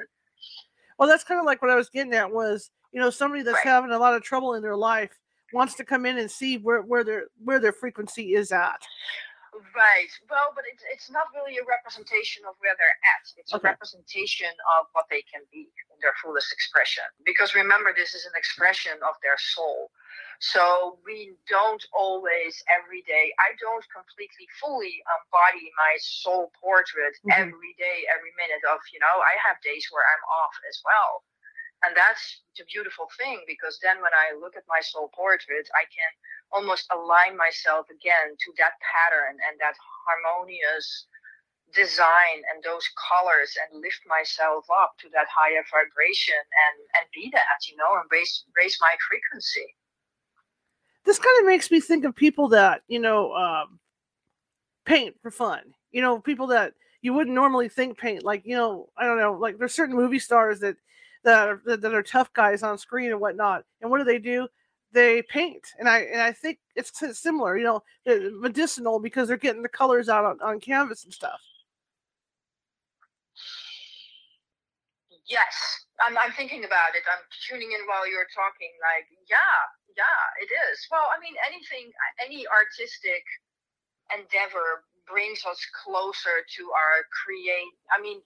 [1.03, 3.57] Well, that's kind of like what I was getting at was, you know, somebody that's
[3.57, 3.67] Right.
[3.67, 5.11] having a lot of trouble in their life
[5.53, 8.81] wants to come in and see where, where their where their frequency is at.
[9.53, 10.09] Right.
[10.33, 13.25] Well, but it's it's not really a representation of where they're at.
[13.37, 13.69] It's Okay.
[13.69, 14.49] a representation
[14.81, 17.05] of what they can be in their fullest expression.
[17.25, 19.93] Because remember, this is an expression of their soul.
[20.41, 23.35] So we don't always every day.
[23.39, 27.33] I don't completely fully embody my soul portrait Mhm.
[27.53, 29.17] every day, every minute of you know.
[29.21, 31.25] I have days where I'm off as well.
[31.85, 35.85] And that's the beautiful thing because then when I look at my soul portrait, I
[35.87, 36.13] can
[36.53, 39.75] almost align myself again to that pattern and that
[40.07, 41.07] harmonious
[41.75, 47.31] design and those colors and lift myself up to that higher vibration and and be
[47.33, 49.67] that you know and raise raise my frequency
[51.05, 53.81] This kind of makes me think of people that, you know, um,
[54.85, 55.75] paint for fun.
[55.93, 58.25] You know, people that you wouldn't normally think paint.
[58.25, 60.77] Like, you know, I don't know, like there's certain movie stars that
[61.25, 63.65] that are, that, that are tough guys on screen and whatnot.
[63.81, 64.49] And what do they do?
[64.93, 67.57] They paint, and I and I think it's similar.
[67.57, 67.83] You know,
[68.39, 71.41] medicinal because they're getting the colors out on, on canvas and stuff.
[75.33, 79.59] yes I'm, I'm thinking about it i'm tuning in while you're talking like yeah
[79.97, 81.89] yeah it is well i mean anything
[82.21, 83.25] any artistic
[84.13, 88.21] endeavor brings us closer to our create i mean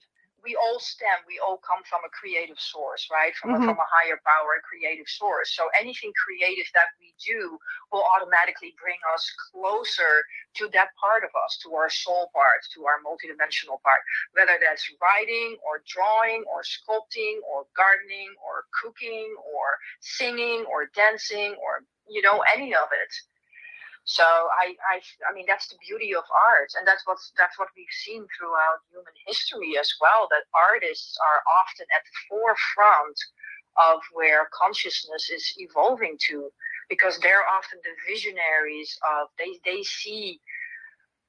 [0.44, 3.35] we all stem we all come from a creative source right?
[3.37, 3.62] From, Mhm.
[3.62, 5.55] a, from a higher power a creative source.
[5.55, 7.59] So anything creative that we do
[7.92, 12.87] will automatically bring us closer to that part of us to our soul part to
[12.87, 14.01] our multidimensional part.
[14.33, 21.55] Whether that's writing or drawing or sculpting or gardening or cooking or singing or dancing
[21.57, 23.12] or you know any of it
[24.07, 27.69] so I, I i mean that's the beauty of art and that's what that's what
[27.77, 33.19] we've seen throughout human history as well that artists are often at the forefront
[33.77, 36.49] of where consciousness is evolving to
[36.88, 40.40] because they're often the visionaries of they they see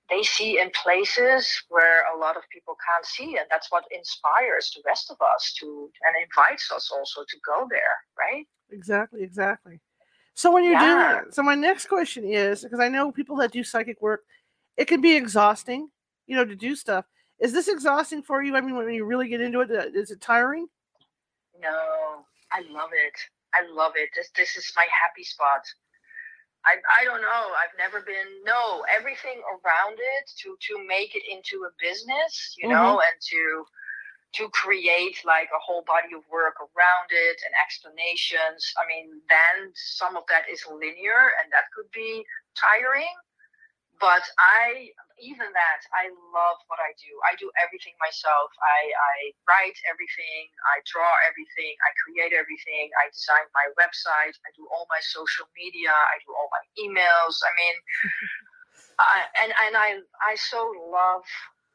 [0.09, 4.71] they see in places where a lot of people can't see and that's what inspires
[4.77, 9.79] the rest of us to and invites us also to go there right Exactly, exactly.
[10.37, 10.79] So when you're Yeah.
[10.79, 14.23] doing it, so my next question is because I know people that do psychic work,
[14.77, 15.89] it can be exhausting,
[16.27, 17.05] you know, to do stuff.
[17.39, 18.55] Is this exhausting for you?
[18.55, 20.67] I mean, when you really get into it, uh, it tiring?
[21.59, 23.17] No, I love it.
[23.55, 24.09] I love it.
[24.15, 25.65] This this is my happy spot.
[26.65, 27.43] I I don't know.
[27.57, 32.67] I've never been no everything around it to to make it into a business, you
[32.67, 33.65] know, and to
[34.35, 38.61] to create like a whole body of work around it and explanations.
[38.75, 43.15] I mean, then some of that is linear and that could be tiring.
[43.97, 47.09] But I even that I love what I do.
[47.25, 48.53] I do everything myself.
[48.61, 49.15] I, I
[49.49, 50.45] write everything.
[50.69, 51.73] I draw everything.
[51.81, 52.93] I create everything.
[53.01, 54.37] I design my website.
[54.45, 55.89] I do all my social media.
[55.89, 57.41] I do all my emails.
[57.41, 57.75] I mean,
[59.01, 59.89] I, and and I
[60.21, 61.25] I so love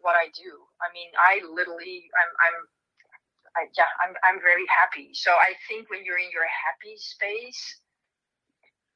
[0.03, 0.53] what I do.
[0.83, 2.57] I mean, I literally I'm I'm
[3.57, 5.11] I, yeah I'm I'm very happy.
[5.15, 7.81] So I think when you're in your happy space.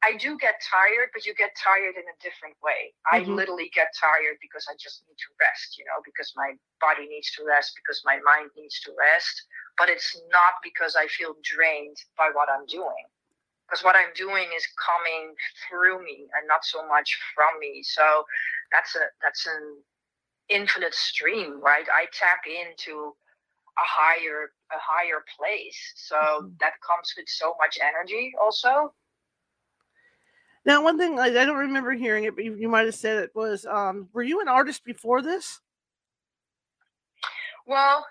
[0.02, 2.94] I do get tired, but you get tired in a different way.
[3.10, 3.34] I Mhm.
[3.34, 7.32] literally get tired because I just need to rest, you know, because my body needs
[7.32, 9.44] to rest, because my mind needs to rest.
[9.78, 13.06] But it's not because I feel drained by what I'm doing.
[13.66, 15.34] Because what I'm doing is coming
[15.68, 17.82] through me and not so much from me.
[17.82, 18.26] So
[18.72, 19.82] that's a that's an
[20.48, 21.86] infinite stream, right?
[21.92, 23.14] I tap into
[23.78, 25.78] a higher a higher place.
[25.96, 26.58] So Mhm.
[26.60, 28.94] that comes with so much energy also.
[30.64, 33.22] Now, one thing I, I don't remember hearing it, but you, you might have said
[33.22, 35.60] it was, um, were you an artist before this?
[37.66, 38.06] Well,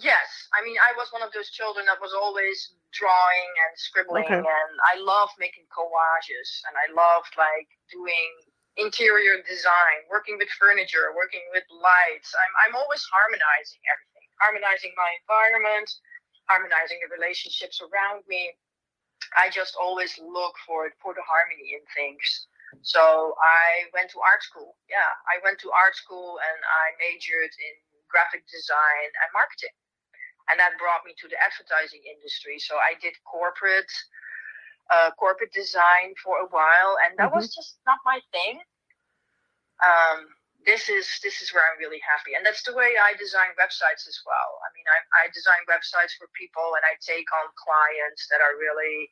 [0.00, 4.26] yes, I mean, I was one of those children that was always drawing and scribbling,
[4.26, 4.42] Okay.
[4.46, 8.30] and I love making collages, and I loved like doing
[8.80, 12.32] interior design, working with furniture, working with lights.
[12.32, 15.88] I'm I'm always harmonizing everything, harmonizing my environment,
[16.48, 18.56] harmonizing the relationships around me.
[19.36, 22.48] I just always look for for the harmony in things.
[22.82, 24.78] So I went to art school.
[24.88, 27.74] Yeah, I went to art school and I majored in
[28.08, 29.74] graphic design and marketing.
[30.50, 32.58] And that brought me to the advertising industry.
[32.58, 33.90] So I did corporate
[34.90, 38.58] uh, corporate design for a while, and that was just not my thing.
[39.80, 40.28] Um,
[40.68, 44.04] this is this is where I'm really happy, and that's the way I design websites
[44.04, 44.50] as well.
[44.60, 48.60] I mean, I, I design websites for people, and I take on clients that are
[48.60, 49.08] really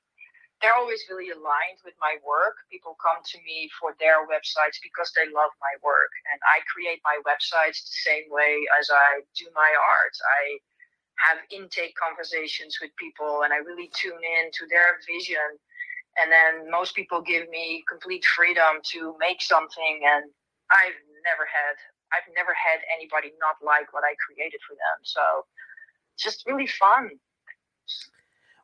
[0.61, 2.59] they're always really aligned with my work.
[2.71, 6.11] People come to me for their websites because they love my work.
[6.35, 10.17] And I create my websites the same way as I do my art.
[10.19, 10.59] I
[11.23, 15.47] have intake conversations with people and I really tune in to their vision.
[16.19, 20.03] And then most people give me complete freedom to make something.
[20.03, 20.27] And
[20.71, 21.77] I've never had,
[22.13, 24.99] I've never had anybody not like what I created for them.
[25.03, 25.23] So
[26.15, 27.11] it's just really fun.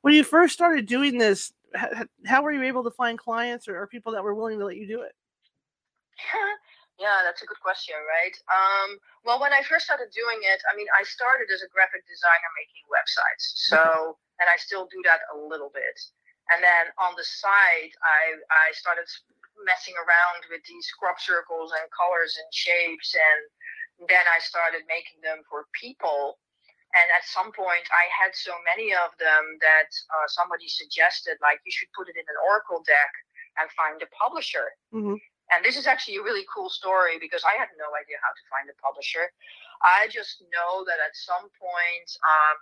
[0.03, 3.69] When you first started doing this, h- h- how were you able to find clients
[3.69, 5.13] or, or people that were willing to let you do it?
[7.01, 8.37] yeah, that's a good question, right?
[8.53, 12.05] Um, well, when I first started doing it, I mean, I started as a graphic
[12.07, 13.65] designer making websites.
[13.67, 15.97] So, and I still do that a little bit.
[16.53, 19.09] And then on the side, I, I started
[19.63, 23.15] messing around with these crop circles and colors and shapes.
[23.15, 26.43] And then I started making them for people.
[26.95, 31.59] And at some point, I had so many of them that uh, somebody suggested, like,
[31.67, 33.11] you should put it in an Oracle deck
[33.59, 34.75] and find a publisher.
[34.95, 35.19] Mhm.
[35.51, 38.45] And this is actually a really cool story because I had no idea how to
[38.49, 39.31] find a publisher.
[39.83, 42.57] I just know that at some point, um,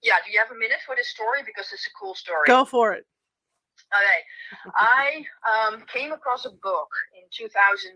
[0.00, 1.42] yeah, do you have a minute for this story?
[1.44, 2.46] Because it's a cool story.
[2.46, 3.06] Go for it.
[3.90, 4.20] Okay.
[4.78, 7.92] I um, came across a book in 2013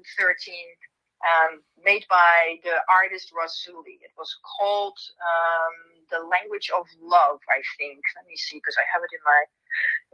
[1.25, 3.99] um, made by the artist Rassouli.
[4.03, 5.75] It was called um,
[6.11, 8.01] "The Language of Love," I think.
[8.17, 9.41] Let me see, because I have it in my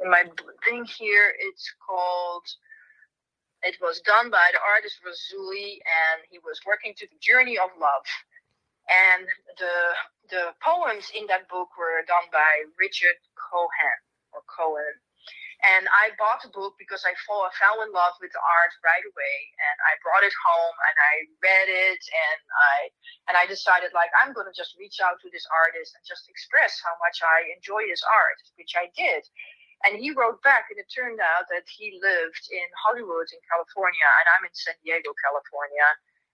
[0.05, 0.23] in my
[0.65, 1.35] thing here.
[1.39, 2.47] It's called.
[3.63, 7.71] It was done by the artist Rassouli, and he was working to the journey of
[7.79, 8.07] love.
[8.91, 9.27] And
[9.59, 9.77] the
[10.31, 13.99] the poems in that book were done by Richard Cohen
[14.33, 14.95] or Cohen.
[15.63, 19.07] And I bought the book because I fall, fell in love with the art right
[19.07, 22.77] away, and I brought it home and I read it, and I
[23.31, 26.27] and I decided like I'm going to just reach out to this artist and just
[26.27, 29.23] express how much I enjoy his art, which I did.
[29.87, 34.09] And he wrote back, and it turned out that he lived in Hollywood in California,
[34.23, 35.89] and I'm in San Diego, California.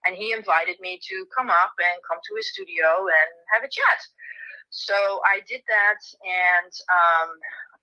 [0.09, 3.73] And he invited me to come up and come to his studio and have a
[3.73, 4.01] chat.
[4.71, 7.31] So I did that, and um,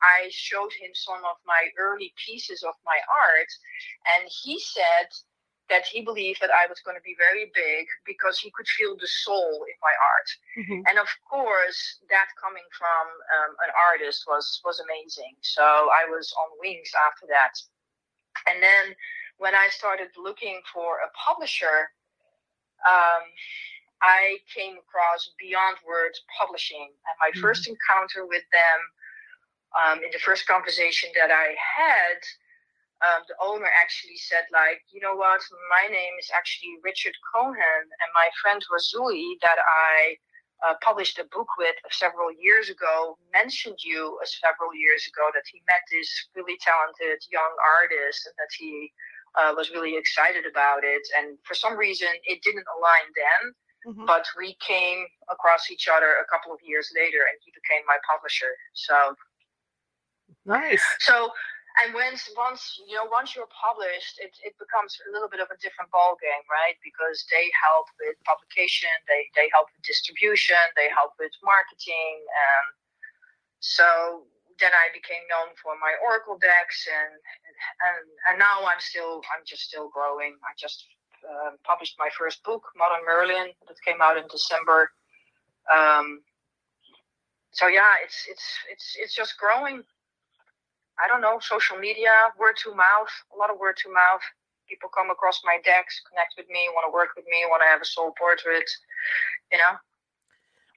[0.01, 3.51] I showed him some of my early pieces of my art,
[4.15, 5.09] and he said
[5.69, 8.95] that he believed that I was going to be very big because he could feel
[8.97, 10.29] the soul in my art.
[10.57, 10.83] Mhm.
[10.89, 15.35] And of course, that coming from um, an artist was was amazing.
[15.41, 17.53] So I was on wings after that.
[18.47, 18.95] And then
[19.37, 21.91] when I started looking for a publisher,
[22.87, 23.23] um,
[24.01, 27.41] I came across Beyond Words Publishing, and my Mhm.
[27.41, 28.79] first encounter with them,
[29.76, 32.19] um, in the first conversation that I had,
[33.03, 37.84] um, the owner actually said, like, you know what, my name is actually Richard Cohen,
[37.84, 40.15] and my friend Rassouli that I
[40.65, 45.43] uh, published a book with several years ago mentioned you uh, several years ago that
[45.51, 47.53] he met this really talented young
[47.84, 48.91] artist and that he
[49.36, 51.03] uh, was really excited about it.
[51.19, 53.53] And for some reason, it didn't align then
[53.86, 54.07] Mhm.
[54.07, 57.97] but we came across each other a couple of years later and he became my
[58.09, 59.13] publisher so
[60.45, 60.83] Nice.
[61.01, 61.29] so
[61.83, 65.49] and once once you know once you're published it, it becomes a little bit of
[65.49, 70.61] a different ball game right because they help with publication they they help with distribution
[70.77, 72.67] they help with marketing and
[73.59, 74.29] so
[74.61, 79.43] then I became known for my Oracle decks and and and now I'm still I'm
[79.43, 80.85] just still growing I just
[81.29, 84.91] um, published my first book, Modern Merlin, that came out in December.
[85.73, 86.21] Um,
[87.51, 89.83] so yeah, it's it's it's it's just growing.
[91.03, 94.21] I don't know, social media, word to mouth, a lot of word to mouth.
[94.69, 97.69] People come across my decks, connect with me, want to work with me, want to
[97.69, 98.69] have a soul portrait.
[99.51, 99.77] You know,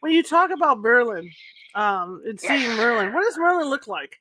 [0.00, 1.30] When you talk about Merlin,
[1.74, 2.60] um, and Yes.
[2.60, 4.20] seeing Merlin, what does Merlin look like?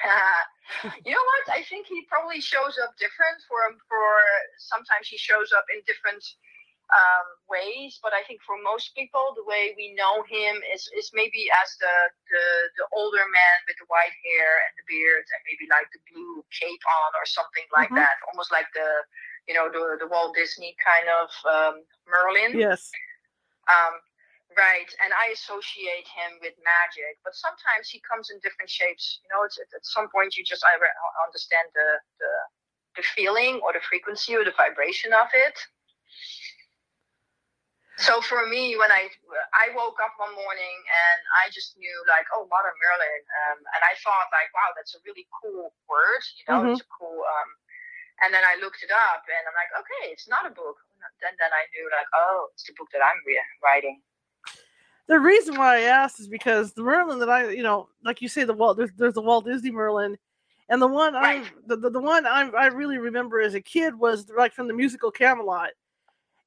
[1.04, 1.56] you know what?
[1.58, 3.58] I think he probably shows up different for
[3.88, 4.06] for.
[4.58, 6.24] Sometimes he shows up in different
[6.90, 7.98] um, ways.
[8.02, 11.70] But I think for most people, the way we know him is, is maybe as
[11.78, 11.96] the,
[12.30, 12.46] the,
[12.78, 16.42] the older man with the white hair and the beard and maybe like the blue
[16.54, 18.02] cape on or something like Mhm.
[18.02, 18.18] that.
[18.30, 18.90] Almost like the,
[19.46, 21.74] you know, the, the Walt Disney kind of um,
[22.06, 22.58] Merlin.
[22.58, 22.90] Yes.
[23.70, 24.02] Um,
[24.58, 29.22] right, and I associate him with magic, but sometimes he comes in different shapes.
[29.22, 30.90] You know, it's at, at some point you just either
[31.22, 32.32] understand the, the
[32.96, 35.54] the feeling or the frequency or the vibration of it.
[38.00, 39.12] So for me, when I
[39.52, 43.80] I woke up one morning and I just knew like, oh, Modern Merlin, um, and
[43.84, 46.22] I thought like, wow, that's a really cool word.
[46.40, 46.72] You know, Mhm.
[46.72, 47.20] it's a cool.
[47.20, 47.48] Um,
[48.24, 50.76] and then I looked it up, and I'm like, okay, it's not a book.
[51.20, 54.02] Then then I knew like, oh, it's the book that I'm re- writing.
[55.06, 58.28] The reason why I asked is because the Merlin that I, you know, like you
[58.28, 60.16] say, the Walt there's, there's the Walt Disney Merlin,
[60.68, 63.98] and the one I the, the, the one I I really remember as a kid
[63.98, 65.70] was like from the musical Camelot,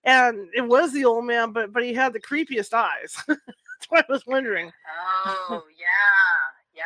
[0.03, 3.15] and it was the old man, but but he had the creepiest eyes.
[3.27, 4.71] That's why I was wondering.
[5.25, 6.83] Oh yeah, yeah,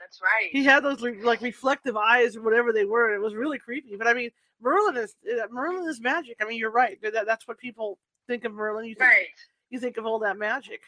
[0.00, 0.50] that's right.
[0.50, 3.14] He had those like reflective eyes or whatever they were.
[3.14, 3.96] It was really creepy.
[3.96, 6.36] But I mean, Merlin is uh, Merlin is magic.
[6.40, 6.98] I mean, you're right.
[7.02, 8.86] That, that's what people think of Merlin.
[8.86, 9.26] You think, right.
[9.70, 10.80] you think of all that magic.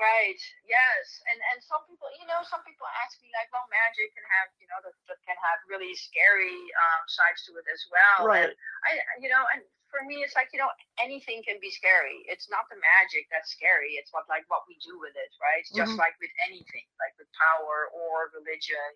[0.00, 0.40] Right.
[0.64, 1.04] Yes.
[1.28, 4.48] And and some people, you know, some people ask me like, well, magic can have,
[4.56, 8.24] you know, that, that can have really scary um, sides to it as well.
[8.24, 8.48] Right.
[8.48, 8.56] And
[8.88, 8.90] I,
[9.20, 9.60] you know, and
[9.92, 12.24] for me, it's like you know, anything can be scary.
[12.32, 14.00] It's not the magic that's scary.
[14.00, 15.66] It's what like what we do with it, right?
[15.76, 16.00] Just Mhm.
[16.00, 18.88] like with anything, like with power or religion.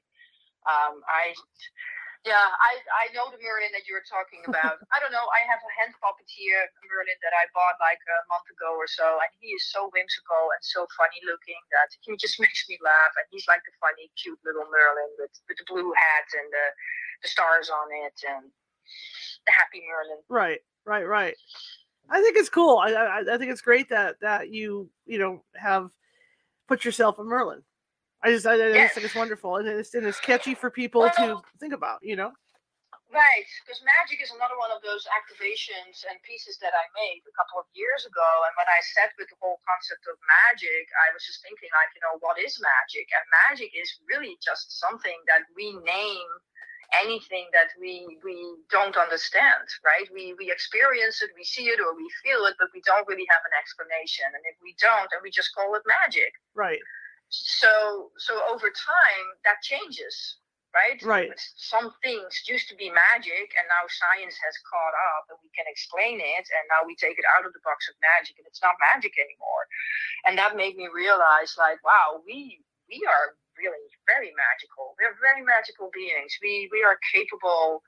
[0.64, 1.36] Um, I.
[2.24, 4.80] Yeah, I, I know the Merlin that you were talking about.
[4.88, 5.28] I don't know.
[5.28, 9.20] I have a hand puppeteer Merlin that I bought like a month ago or so,
[9.20, 13.12] and he is so whimsical and so funny looking that he just makes me laugh.
[13.20, 16.66] And he's like the funny, cute little Merlin with, with the blue hat and the,
[17.22, 18.48] the stars on it and
[19.44, 20.24] the happy Merlin.
[20.32, 21.36] Right, right, right.
[22.10, 22.78] I think it's cool.
[22.78, 25.90] I, I I think it's great that that you you know have
[26.68, 27.62] put yourself a Merlin.
[28.24, 28.88] I just I, I Yes.
[28.88, 32.00] just think it's wonderful and it's and it's catchy for people to think about.
[32.02, 32.32] You know.
[33.12, 37.34] Right, because magic is another one of those activations and pieces that I made a
[37.38, 38.26] couple of years ago.
[38.42, 41.94] And when I sat with the whole concept of magic, I was just thinking, like,
[41.94, 43.06] you know, what is magic?
[43.14, 46.30] And magic is really just something that we name
[47.06, 48.34] anything that we we
[48.70, 50.10] don't understand, right?
[50.10, 53.28] We we experience it, we see it, or we feel it, but we don't really
[53.30, 54.26] have an explanation.
[54.32, 56.34] And if we don't, then we just call it magic.
[56.54, 56.82] Right.
[57.34, 60.14] So so over time, that changes,
[60.70, 61.02] right?
[61.02, 61.34] Right.
[61.58, 65.66] Some things used to be magic, and now science has caught up, and we can
[65.66, 66.46] explain it.
[66.46, 69.18] And now we take it out of the box of magic, and it's not magic
[69.18, 69.64] anymore.
[70.26, 74.94] And that made me realize, like, wow, we we are really very magical.
[75.02, 76.38] We're very magical beings.
[76.38, 77.82] We we are capable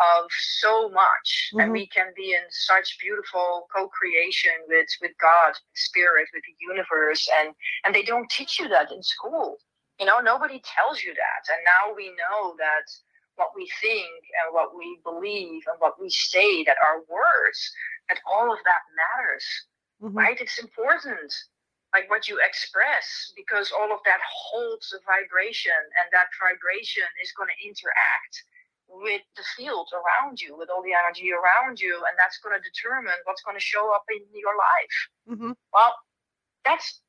[0.00, 1.72] of so much, and Mhm.
[1.72, 7.54] we can be in such beautiful co-creation with with God, spirit, with the universe, and
[7.84, 9.58] and they don't teach you that in school.
[9.98, 11.54] You know, nobody tells you that.
[11.54, 12.86] And now we know that
[13.36, 14.08] what we think
[14.42, 17.72] and what we believe and what we say, that our words,
[18.08, 19.46] that all of that matters,
[20.02, 20.16] Mhm.
[20.16, 20.40] right?
[20.40, 21.32] It's important.
[21.94, 27.32] Like what you express, because all of that holds a vibration, and that vibration is
[27.32, 28.44] going to interact
[28.92, 32.62] with the field around you, with all the energy around you, and that's going to
[32.62, 35.38] determine what's going to show up in your life.
[35.38, 35.56] Mhm.
[35.72, 35.96] Well,
[36.64, 37.00] that's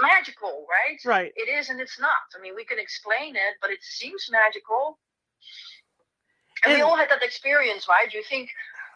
[0.00, 1.00] magical, right?
[1.04, 1.32] Right.
[1.36, 2.28] It is and it's not.
[2.36, 4.98] I mean, we can explain it, but it seems magical.
[6.64, 8.12] And, we all had that experience, right?
[8.12, 8.50] You think,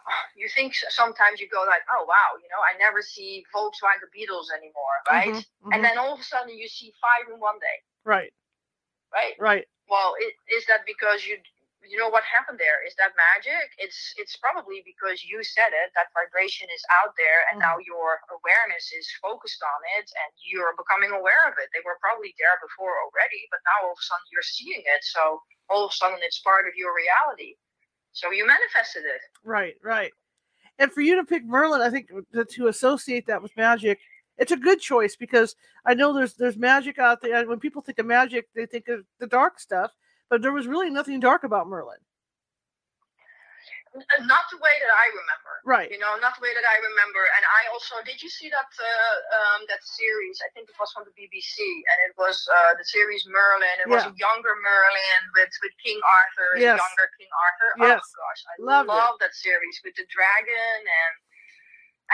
[0.35, 4.51] you think sometimes you go like, oh wow, you know, I never see Volkswagen Beetles
[4.51, 5.33] anymore, right?
[5.33, 5.73] Mhm, mhm.
[5.73, 8.33] And then all of a sudden you see five in one day, right.
[9.13, 9.33] right?
[9.39, 9.67] Right.
[9.89, 11.37] Well, it, is that because you
[11.89, 12.81] you know what happened there?
[12.85, 13.71] Is that magic?
[13.77, 15.93] It's it's probably because you said it.
[15.93, 17.89] That vibration is out there, and now mm-hmm.
[17.89, 21.69] your awareness is focused on it, and you're becoming aware of it.
[21.71, 25.01] They were probably there before already, but now all of a sudden you're seeing it.
[25.05, 27.55] So all of a sudden it's part of your reality.
[28.15, 29.21] So you manifested it.
[29.43, 30.11] Right, right.
[30.79, 33.99] And for you to pick Merlin, I think to, to associate that with magic,
[34.37, 35.55] it's a good choice because
[35.85, 37.35] I know there's there's magic out there.
[37.35, 39.91] and When people think of magic, they think of the dark stuff,
[40.29, 41.99] but there was really nothing dark about Merlin.
[44.27, 45.53] Not the way that I remember.
[45.63, 45.87] Right.
[45.87, 47.23] You know, not the way that I remember.
[47.31, 48.83] And I also did you see that uh,
[49.39, 50.35] um, that series?
[50.43, 53.71] I think it was from the BBC, and it was uh, the series Merlin.
[53.79, 56.75] It was a younger Merlin with with King Arthur, Yes.
[56.75, 57.69] younger King Arthur.
[57.87, 58.03] Yes.
[58.03, 58.99] Oh gosh, I Loved it.
[58.99, 61.13] love that series with the dragon and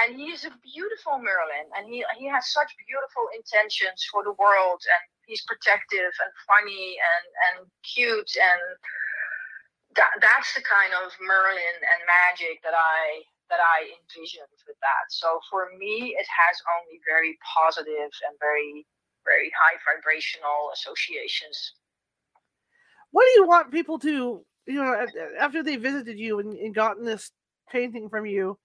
[0.06, 4.86] and he's a beautiful Merlin, and he he has such beautiful intentions for the world,
[4.86, 5.02] and
[5.32, 7.58] he's protective and funny and and
[7.88, 8.64] cute and
[9.96, 15.06] that, that's the kind of Merlin and magic that I that I envisioned with that.
[15.10, 18.88] So for me, it has only very positive and very,
[19.26, 21.74] very high vibrational associations.
[23.12, 25.06] What do you want people to, you know,
[25.38, 27.32] after they visited you and, and gotten this
[27.70, 28.58] painting from you,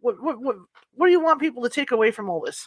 [0.00, 0.56] what, what, what,
[0.94, 2.66] what do you want people to take away from all this?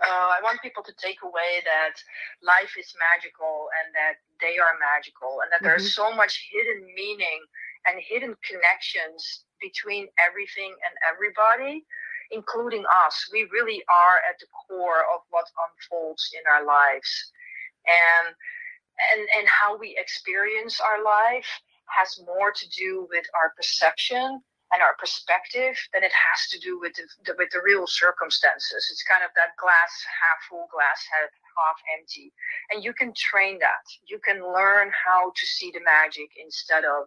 [0.00, 1.96] Uh, I want people to take away that
[2.44, 5.76] life is magical and that they are magical and that mm-hmm.
[5.76, 7.40] there's so much hidden meaning
[7.88, 11.84] and hidden connections between everything and everybody,
[12.30, 13.28] including us.
[13.32, 17.08] We really are at the core of what unfolds in our lives.
[17.88, 18.34] And
[19.12, 21.48] and, and how we experience our life
[21.88, 24.40] has more to do with our perception
[24.72, 28.88] and our perspective then it has to do with the, the, with the real circumstances.
[28.90, 32.32] It's kind of that glass half full, glass half, half empty.
[32.70, 33.82] And you can train that.
[34.06, 37.06] You can learn how to see the magic instead of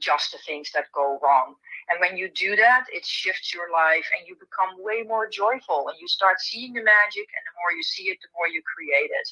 [0.00, 1.54] just the things that go wrong.
[1.88, 5.88] And when you do that, it shifts your life and you become way more joyful
[5.88, 7.26] and you start seeing the magic.
[7.30, 9.28] And the more you see it, the more you create it.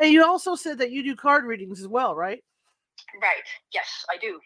[0.00, 2.42] And you also said that you do card readings as well, right?
[3.22, 3.46] Right.
[3.72, 4.40] Yes, I do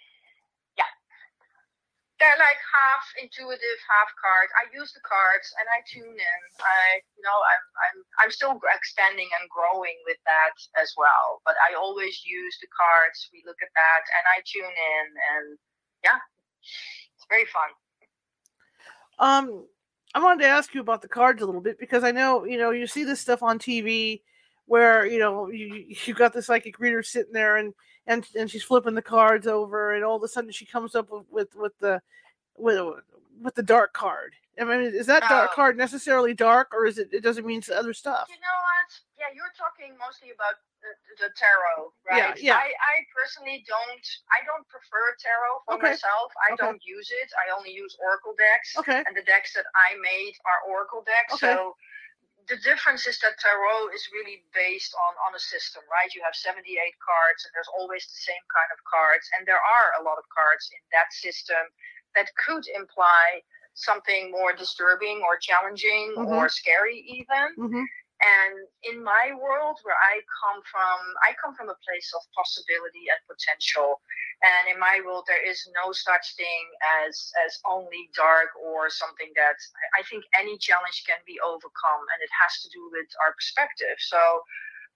[2.18, 4.50] they're like half intuitive, half card.
[4.58, 6.40] I use the cards and I tune in.
[6.58, 7.96] I, you know, I'm, I'm,
[8.26, 11.38] I'm still expanding and growing with that as well.
[11.46, 13.30] But I always use the cards.
[13.30, 15.46] We look at that and I tune in, and
[16.02, 16.18] yeah,
[17.14, 17.70] it's very fun.
[19.22, 19.66] Um,
[20.14, 22.58] I wanted to ask you about the cards a little bit because I know, you
[22.58, 24.22] know, you see this stuff on TV
[24.68, 27.74] where you know you you got the psychic reader sitting there and
[28.06, 31.10] and and she's flipping the cards over and all of a sudden she comes up
[31.10, 32.00] with with, with the
[32.56, 32.78] with
[33.42, 34.34] with the dark card.
[34.58, 35.54] I mean, is that dark oh.
[35.54, 37.08] card necessarily dark, or is it?
[37.12, 38.26] It doesn't mean other stuff.
[38.26, 38.90] You know what?
[39.14, 40.90] Yeah, you're talking mostly about the,
[41.22, 42.34] the tarot, right?
[42.34, 42.58] Yeah, yeah.
[42.58, 44.06] I, I personally don't.
[44.34, 45.94] I don't prefer tarot for okay.
[45.94, 46.34] myself.
[46.42, 46.62] I okay.
[46.66, 47.30] don't use it.
[47.38, 48.74] I only use oracle decks.
[48.82, 48.98] Okay.
[49.06, 51.38] And the decks that I made are oracle decks.
[51.38, 51.54] Okay.
[51.54, 51.78] So
[52.48, 56.08] the difference is that tarot is really based on on a system, right?
[56.16, 56.64] You have 78
[56.98, 60.24] cards, and there's always the same kind of cards, and there are a lot of
[60.32, 61.60] cards in that system
[62.16, 63.44] that could imply
[63.76, 66.34] something more disturbing or challenging mm-hmm.
[66.34, 67.54] or scary, even.
[67.54, 67.86] Mm-hmm.
[68.18, 73.06] And in my world, where I come from, I come from a place of possibility
[73.06, 74.02] and potential.
[74.42, 76.64] And in my world, there is no such thing
[77.06, 79.58] as as only dark or something that
[79.94, 83.98] I think any challenge can be overcome, and it has to do with our perspective.
[84.02, 84.42] So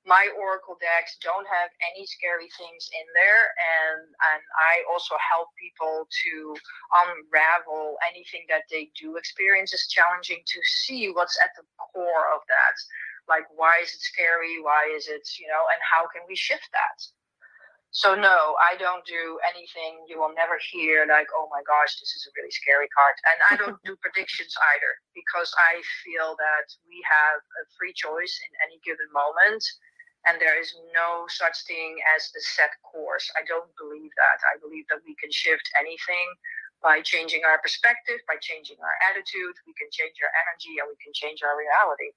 [0.07, 5.47] my oracle decks don't have any scary things in there and and i also help
[5.55, 6.55] people to
[7.07, 12.43] unravel anything that they do experience as challenging to see what's at the core of
[12.51, 12.77] that
[13.29, 14.61] like why is it scary?
[14.61, 16.99] Why is it you know and how can we shift that?
[17.93, 22.17] So no i don't do anything you will never hear like oh my gosh this
[22.17, 26.73] is a really scary card and i don't do predictions either because i feel that
[26.89, 29.61] we have a free choice in any given moment
[30.27, 33.27] and there is no such thing as a set course.
[33.35, 34.39] I don't believe that.
[34.47, 36.29] I believe that we can shift anything
[36.79, 39.55] by changing our perspective by changing our attitude.
[39.67, 42.15] We can change our energy and we can change our reality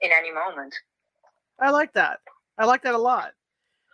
[0.00, 0.74] in any moment.
[1.60, 2.20] I like that.
[2.58, 3.32] I like that a lot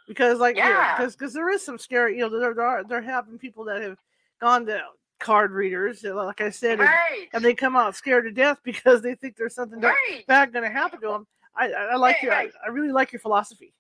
[0.09, 2.19] because, like, yeah, because because there is some scary.
[2.19, 3.99] You know, there, there are there have been people that have
[4.41, 4.83] gone to
[5.23, 7.31] card readers, like I said, right.
[7.31, 10.27] and, and, they come out scared to death because they think there's something right.
[10.27, 11.25] bad going to happen to them.
[11.55, 13.71] I, I, I like right, your, I, I really like your philosophy.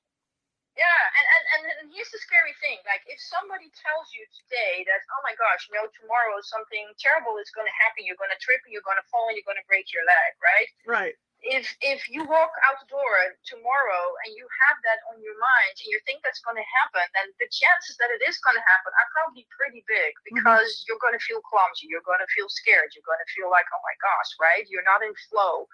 [0.78, 2.78] Yeah, and, and, and, and here's the scary thing.
[2.88, 7.36] Like, if somebody tells you today that, oh my gosh, you know, tomorrow something terrible
[7.42, 9.44] is going to happen, you're going to trip, and you're going to fall, and you're
[9.44, 10.70] going to break your leg, right?
[10.86, 15.34] Right if if you walk out the door tomorrow and you have that on your
[15.34, 18.54] mind and you think that's going to happen, then the chances that it is going
[18.54, 20.38] to happen are probably pretty big mm-hmm.
[20.38, 20.84] because mm-hmm.
[20.86, 23.66] you're going to feel clumsy, you're going to feel scared, you're going to feel like,
[23.74, 24.62] oh my gosh, right?
[24.70, 25.66] You're not in flow,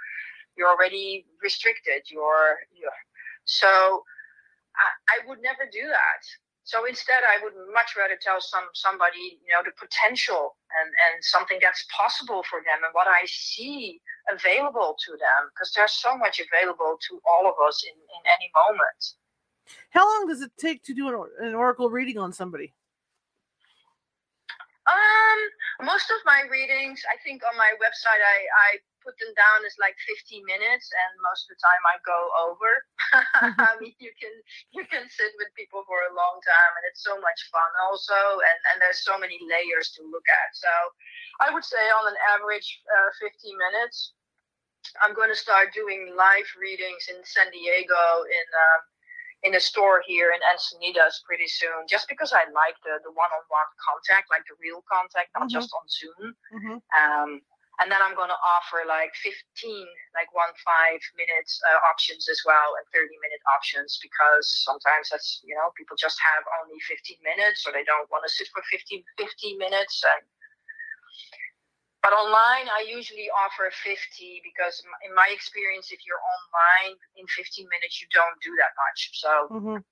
[0.56, 3.00] you're already restricted, you're, you're
[3.44, 4.04] so.
[4.78, 6.22] I, I would never do that.
[6.68, 11.24] So instead, I would much rather tell some somebody, you know, the potential and and
[11.24, 16.12] something that's possible for them and what I see available to them because there's so
[16.20, 19.00] much available to all of us in in any moment.
[19.96, 22.74] How long does it take to do an, an oracle reading on somebody?
[24.84, 25.40] Um,
[25.88, 28.68] most of my readings, I think on my website, I, I
[29.08, 32.70] put them down is like 15 minutes, and most of the time I go over.
[33.38, 33.56] Mm-hmm.
[33.64, 34.34] I mean, you can
[34.76, 38.18] you can sit with people for a long time, and it's so much fun also,
[38.44, 40.50] and and there's so many layers to look at.
[40.52, 40.68] So,
[41.40, 44.12] I would say on an average, uh, 15 minutes.
[45.02, 48.46] I'm going to start doing live readings in San Diego in.
[48.52, 48.82] Um,
[49.46, 53.70] in a store here in Encinitas pretty soon, just because I like the the one-on-one
[53.78, 55.54] contact, like the real contact, not Mhm.
[55.54, 56.34] just on Zoom.
[56.58, 56.76] Mhm.
[56.90, 57.30] Um,
[57.78, 59.34] and then I'm going to offer like 15,
[60.14, 65.40] like one five minutes uh, options as well, and 30 minute options because sometimes that's
[65.46, 68.62] you know people just have only 15 minutes or they don't want to sit for
[68.70, 70.26] 15 15 minutes and
[72.02, 77.66] but online, I usually offer 50 because, in my experience, if you're online in 15
[77.68, 79.10] minutes, you don't do that much.
[79.18, 79.84] So, Mhm.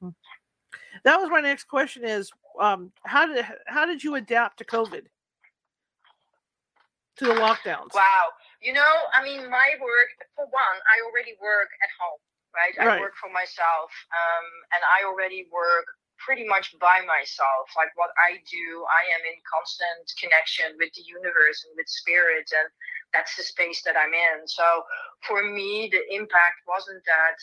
[0.00, 0.14] Mhm.
[1.04, 5.06] That was my next question is um how did how did you adapt to COVID?
[7.20, 7.92] To the lockdowns.
[7.92, 8.32] wow.
[8.64, 12.20] You know, I mean, my work, for one, I already work at home,
[12.56, 12.72] right?
[12.80, 13.00] I Right.
[13.00, 15.84] work for myself, um, and I already work
[16.16, 17.68] pretty much by myself.
[17.76, 22.48] Like what I do, I am in constant connection with the universe and with spirit,
[22.56, 22.68] and
[23.12, 24.48] that's the space that I'm in.
[24.48, 24.84] So
[25.28, 27.36] for me, the impact wasn't that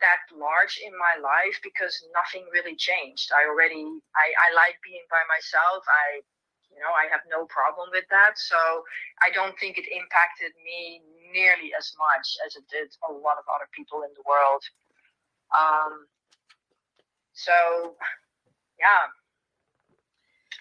[0.00, 3.32] that large in my life because nothing really changed.
[3.34, 3.82] I already
[4.16, 5.84] I, I like being by myself.
[5.88, 6.20] I
[6.78, 8.38] you know, I have no problem with that.
[8.38, 8.86] So
[9.18, 11.02] I don't think it impacted me
[11.34, 14.62] nearly as much as it did a lot of other people in the world.
[15.50, 16.06] Um,
[17.34, 17.98] so,
[18.78, 19.10] yeah.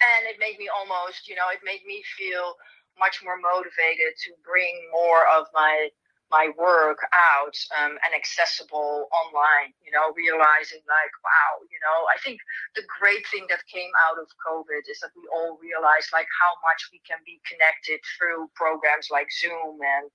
[0.01, 2.57] And it made me almost, you know, it made me feel
[2.97, 5.93] much more motivated to bring more of my
[6.29, 12.17] my work out um, and accessible online you know realizing like wow you know i
[12.19, 12.39] think
[12.75, 16.51] the great thing that came out of covid is that we all realized like how
[16.67, 20.11] much we can be connected through programs like zoom and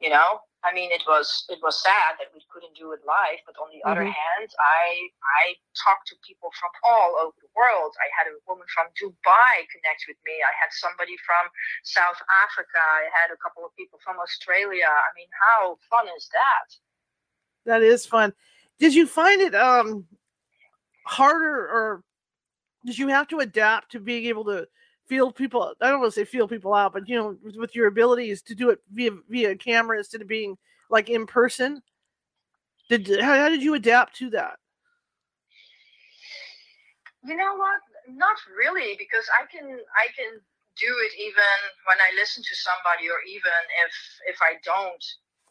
[0.00, 3.40] you know i mean it was it was sad that we couldn't do it live
[3.46, 4.12] but on the other Mhm.
[4.12, 5.08] hand i
[5.42, 7.92] i talked to people from all over the world.
[8.00, 10.34] I had a woman from dubai connect with me.
[10.50, 11.44] I had somebody from
[11.84, 12.80] south africa.
[12.80, 14.88] I had a couple of people from australia.
[14.88, 16.68] I mean how fun is that?
[17.66, 18.32] That is fun.
[18.78, 20.06] Did you find it um
[21.06, 22.04] harder or
[22.84, 24.66] did you have to adapt to being able to
[25.10, 27.88] feel people I don't want to say feel people out, but you know, with, your
[27.88, 30.56] abilities to do it via via camera instead of being
[30.88, 31.82] like in person?
[32.88, 34.60] Did how, how did you adapt to that?
[37.24, 39.64] you know what not really because i can
[39.96, 40.40] i can
[40.76, 41.52] do it even
[41.84, 43.92] when i listen to somebody or even if
[44.26, 45.04] if i don't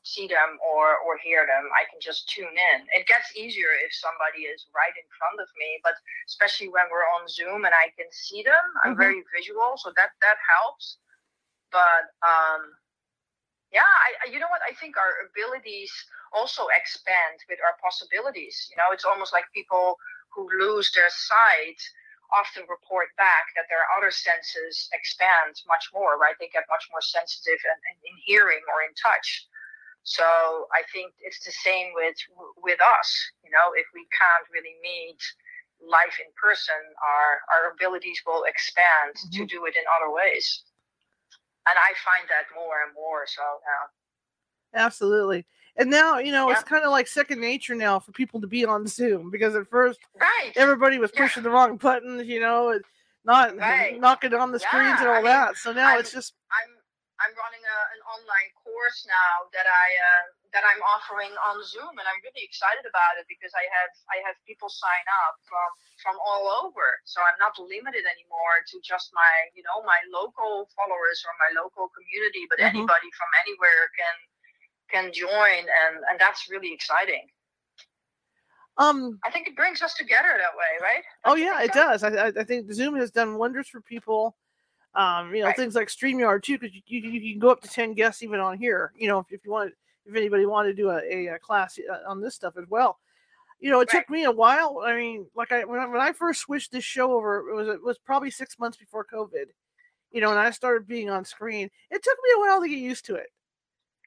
[0.04, 3.92] see them or or hear them i can just tune in it gets easier if
[3.94, 5.94] somebody is right in front of me but
[6.28, 9.04] especially when we're on zoom and i can see them i'm Mhm.
[9.04, 10.98] very visual so that that helps
[11.72, 12.74] but um
[13.72, 15.92] yeah I, I you know what i think our abilities
[16.34, 19.98] also expand with our possibilities you know it's almost like people
[20.34, 21.82] who lose their sight
[22.32, 26.36] often report back that their other senses expand much more, right?
[26.40, 29.48] They get much more sensitive and, and in hearing or in touch.
[30.10, 30.26] So
[30.74, 32.18] I think it's the same with
[32.58, 33.10] with us.
[33.46, 35.22] You know, if we can't really meet
[35.80, 36.74] life in person,
[37.06, 39.50] our our abilities will expand to Mhm.
[39.50, 40.64] do it in other ways.
[41.68, 43.28] And I find that more and more.
[43.28, 45.46] So now, Absolutely.
[45.76, 48.66] And now, you know, it's kind of like second nature now for people to be
[48.66, 50.52] on Zoom because at first right?
[50.56, 51.22] everybody was Yeah.
[51.22, 52.84] pushing the wrong buttons, you know, and
[53.24, 54.00] not Right.
[54.00, 55.56] knocking on the screens and Yeah, I all mean, that.
[55.58, 56.82] So now I'm- it's just I'm
[57.22, 58.50] I'm running a, an online
[58.80, 60.26] course now that I uh,
[60.56, 64.18] that I'm offering on Zoom, and I'm really excited about it because I have I
[64.24, 65.70] have people sign up from
[66.00, 70.72] from all over, so I'm not limited anymore to just my you know my local
[70.80, 72.72] followers or my local community, but Mhm.
[72.72, 74.16] anybody from anywhere can
[74.96, 77.28] can join, and and that's really exciting.
[78.80, 81.04] um I think it brings us together that way, right?
[81.26, 82.04] Oh yeah, it does.
[82.04, 84.38] I I think Zoom has done wonders for people.
[84.96, 85.56] Um, you know, Right.
[85.56, 88.40] things like Streamyard too, because you, you you can go up to ten guests even
[88.40, 88.92] on here.
[88.98, 89.74] You know, if, if you want,
[90.06, 93.00] if anybody wanted to do a, a, class uh, on this stuff as well.
[93.60, 94.02] You know, it Right.
[94.02, 94.82] took me a while.
[94.86, 97.68] I mean, like I when, I when I first switched this show over, it was
[97.68, 99.46] it was probably six months before COVID.
[100.12, 101.70] You know, and I started being on screen.
[101.92, 103.28] It took me a while to get used to it.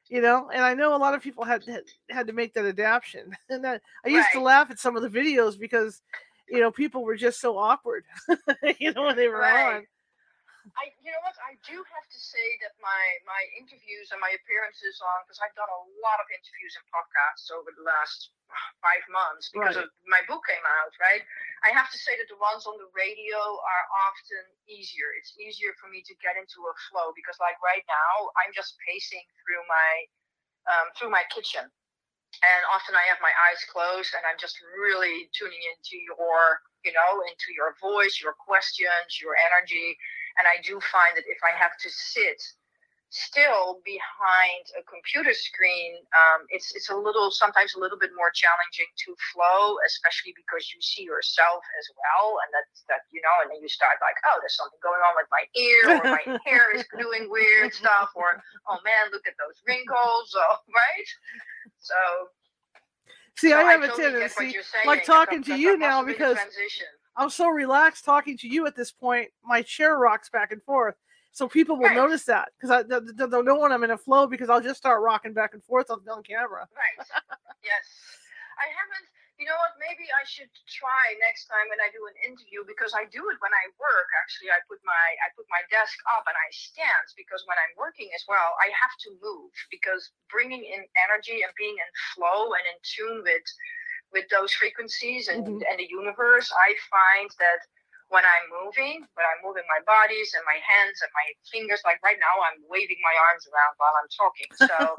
[0.09, 2.65] You know, and I know a lot of people had had, had to make that
[2.65, 3.37] adaptation.
[3.49, 6.03] And that I used to laugh at some of the videos because
[6.49, 8.05] you know people were just so awkward.
[8.79, 9.77] you know when they were Right.
[9.77, 9.87] on.
[10.79, 11.37] I, you know what?
[11.43, 15.55] I do have to say that my my interviews and my appearances on, because I've
[15.59, 18.31] done a lot of interviews and podcasts over the last
[18.81, 19.87] five months because Right.
[19.87, 21.23] of my book came out, right?
[21.67, 25.11] I have to say that the ones on the radio are often easier.
[25.19, 28.79] It's easier for me to get into a flow because, like right now, I'm just
[28.87, 29.91] pacing through my
[30.71, 31.67] um, through my kitchen,
[32.43, 36.93] and often I have my eyes closed and I'm just really tuning into your, you
[36.95, 39.97] know, into your voice, your questions, your energy.
[40.39, 42.41] And I do find that if I have to sit
[43.13, 48.33] still behind a computer screen um, it's it's a little sometimes a little bit more
[48.33, 53.37] challenging to flow especially because you see yourself as well and that's that you know
[53.45, 56.25] and then you start like oh there's something going on with my ear or my
[56.49, 58.41] hair is doing weird stuff or
[58.73, 61.09] oh man look at those wrinkles oh, right
[61.85, 62.01] so
[63.37, 64.57] see so i have I a totally what tendency
[64.89, 66.41] like talking that- to you now a because.
[67.17, 69.31] I'm so relaxed talking to you at this point.
[69.45, 70.97] My chair rocks back and forth,
[71.33, 71.97] so people will Right.
[71.97, 74.61] notice that because I th- th- they'll know when I'm in a flow because I'll
[74.65, 76.67] just start rocking back and forth on, on camera.
[76.75, 77.07] Right.
[77.65, 77.85] yes.
[78.59, 79.09] I haven't.
[79.41, 79.75] You know what?
[79.81, 83.41] Maybe I should try next time when I do an interview because I do it
[83.43, 84.07] when I work.
[84.23, 87.75] Actually, I put my I put my desk up and I stand because when I'm
[87.75, 92.55] working as well, I have to move because bringing in energy and being in flow
[92.55, 93.49] and in tune with
[94.13, 95.63] with those frequencies and, Mhm.
[95.69, 97.61] and the universe, I find that
[98.09, 101.97] when I'm moving, when I'm moving my bodies and my hands and my fingers, like
[102.05, 104.51] right now, I'm waving my arms around while I'm talking.
[104.69, 104.99] So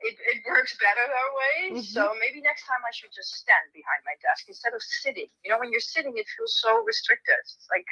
[0.00, 1.76] it, it works better that way.
[1.76, 1.84] Mhm.
[1.84, 5.28] So maybe next time I should just stand behind my desk instead of sitting.
[5.44, 7.34] You know, when you're sitting, it feels so restricted.
[7.40, 7.86] It's like,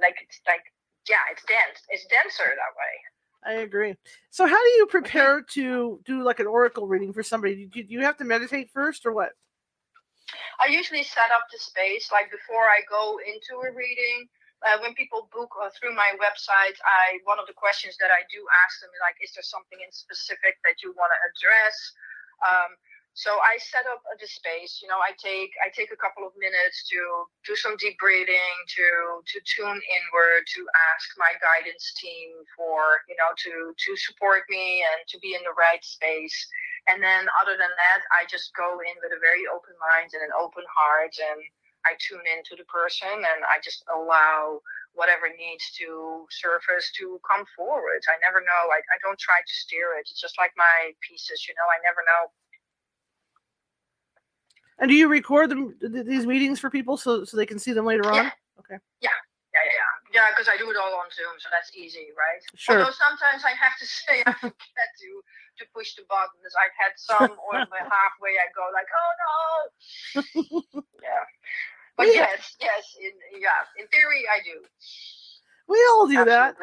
[0.00, 0.64] like it's like,
[1.08, 1.78] yeah, it's dense.
[1.90, 2.94] It's denser that way.
[3.46, 3.94] I agree.
[4.30, 7.66] So, how do you prepare to do like an oracle reading for somebody?
[7.66, 9.32] Do you have to meditate first, or what?
[10.62, 14.28] I usually set up the space like before I go into a reading.
[14.64, 18.24] Uh, when people book uh, through my website, I one of the questions that I
[18.32, 21.76] do ask them is like, is there something in specific that you want to address?
[22.40, 22.70] Um,
[23.14, 24.82] so I set up the space.
[24.82, 26.98] You know, I take I take a couple of minutes to
[27.46, 30.60] do some deep breathing, to to tune inward, to
[30.94, 35.42] ask my guidance team for you know to to support me and to be in
[35.46, 36.34] the right space.
[36.90, 40.20] And then other than that, I just go in with a very open mind and
[40.20, 41.40] an open heart and
[41.86, 44.60] I tune into the person and I just allow
[44.94, 48.00] whatever needs to surface to come forward.
[48.08, 48.62] I never know.
[48.72, 50.08] I, I don't try to steer it.
[50.08, 52.30] It's just like my pieces, you know, I never know.
[54.78, 57.72] And do you record them th- these meetings for people so so they can see
[57.72, 58.30] them later on?
[58.58, 58.78] Okay.
[59.00, 59.10] Yeah.
[59.54, 59.94] Yeah, yeah, yeah.
[60.12, 62.42] Yeah, because I do it all on Zoom, so that's easy, right?
[62.56, 62.78] Sure.
[62.78, 65.22] Although sometimes I have to say I forget to
[65.58, 66.54] to push the buttons.
[66.58, 70.82] I've had some or halfway I go like, oh no.
[71.02, 71.22] yeah.
[71.96, 72.26] But Yeah.
[72.34, 74.60] yes, yes, in yeah, in theory I do.
[75.68, 76.56] We all do that.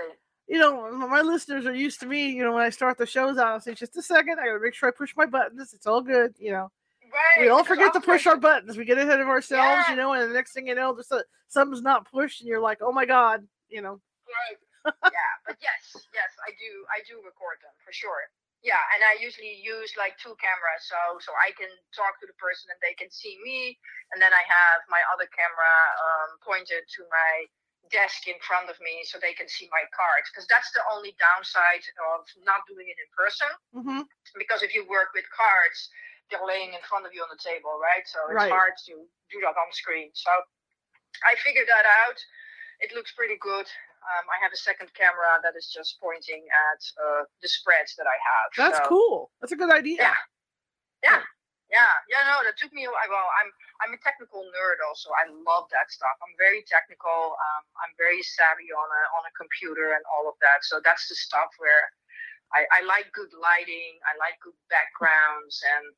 [0.47, 2.29] You know, my listeners are used to me.
[2.31, 4.59] You know, when I start the shows out, I'll say, "Just a second, I gotta
[4.59, 5.73] make sure I push my buttons.
[5.73, 6.71] It's all good." You know,
[7.11, 7.43] Right.
[7.43, 8.77] we all forget to push our buttons.
[8.77, 9.87] We get ahead of ourselves.
[9.89, 12.63] You know, and the next thing you know, just uh, something's not pushed, and you're
[12.63, 13.99] like, "Oh my god!" You know.
[14.27, 14.59] Right.
[15.13, 16.71] yeah, but yes, yes, I do.
[16.89, 18.25] I do record them for sure.
[18.65, 22.37] Yeah, and I usually use like two cameras, so so I can talk to the
[22.41, 23.77] person and they can see me,
[24.13, 27.45] and then I have my other camera um, pointed to my
[27.89, 30.29] desk in front of me so they can see my cards.
[30.29, 31.83] Because that's the only downside
[32.13, 33.51] of not doing it in person.
[33.73, 34.05] hmm
[34.37, 35.89] Because if you work with cards,
[36.31, 38.07] they're laying in front of you on the table, right?
[38.07, 38.51] So it's Right.
[38.51, 38.93] hard to
[39.29, 40.09] do that on screen.
[40.15, 40.31] So
[41.27, 42.17] I figured that out.
[42.79, 43.67] It looks pretty good.
[44.01, 48.07] Um, I have a second camera that is just pointing at uh, the spreads that
[48.07, 48.47] I have.
[48.57, 49.31] That's So, cool.
[49.39, 50.01] That's a good idea.
[50.01, 50.15] Yeah.
[51.03, 51.21] Yeah.
[51.71, 53.07] Yeah, yeah, no, that took me a while.
[53.07, 53.47] Well, I'm
[53.79, 55.07] I'm a technical nerd also.
[55.15, 56.19] I love that stuff.
[56.19, 57.31] I'm very technical.
[57.39, 60.67] Um, I'm very savvy on a on a computer and all of that.
[60.67, 61.87] So that's the stuff where
[62.51, 64.03] I, I like good lighting.
[64.03, 65.95] I like good backgrounds, and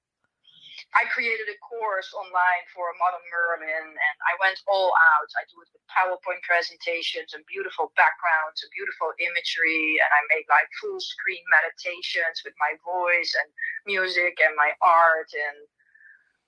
[0.93, 5.29] I created a course online for a Modern Merlin, and I went all out.
[5.35, 10.45] I do it with PowerPoint presentations and beautiful backgrounds and beautiful imagery, and I made
[10.49, 13.49] like full screen meditations with my voice and
[13.89, 15.59] music and my art, and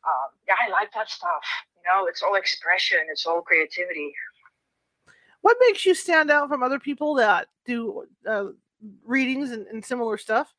[0.05, 1.45] um, yeah, I like that stuff.
[1.75, 4.13] You know, it's all expression, it's all creativity.
[5.41, 8.57] What makes you stand out from other people that do uh,
[9.05, 10.54] readings and, and similar stuff?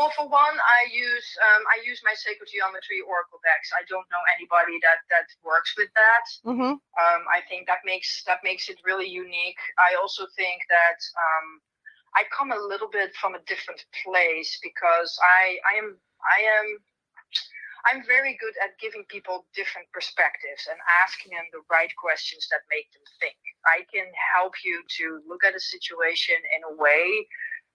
[0.00, 3.68] Well, for one, I use um, I use my sacred geometry oracle decks.
[3.76, 6.24] I don't know anybody that that works with that.
[6.40, 6.80] Mm-hmm.
[6.80, 9.60] Um, I think that makes that makes it really unique.
[9.76, 11.60] I also think that um,
[12.16, 16.66] I come a little bit from a different place because I I am I am
[17.84, 22.64] I'm very good at giving people different perspectives and asking them the right questions that
[22.72, 23.36] make them think.
[23.68, 27.28] I can help you to look at a situation in a way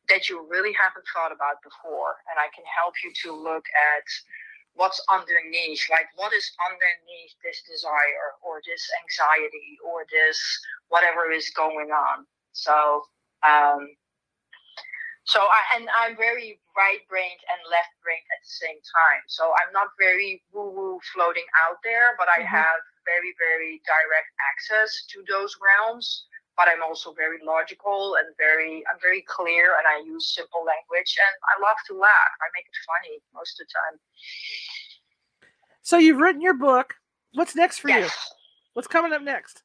[0.09, 4.05] that you really haven't thought about before, and I can help you to look at
[4.75, 5.81] what's underneath.
[5.91, 10.37] Like what is underneath this desire or this anxiety or this
[10.89, 12.25] whatever is going on?
[12.53, 13.03] So
[13.43, 13.89] um
[15.25, 19.21] so I, and i'm very right brained and left brained at the same time.
[19.27, 22.47] So i'm not very woo woo floating out there but i Mhm.
[22.47, 26.25] have very very direct access to those realms
[26.57, 31.15] but I'm also very logical and very I'm very clear and I use simple language
[31.19, 32.33] and I love to laugh.
[32.41, 33.95] I make it funny most of the time.
[35.83, 36.95] So you've written your book.
[37.33, 38.07] What's next for Yes.
[38.07, 38.09] you?
[38.73, 39.63] What's coming up next?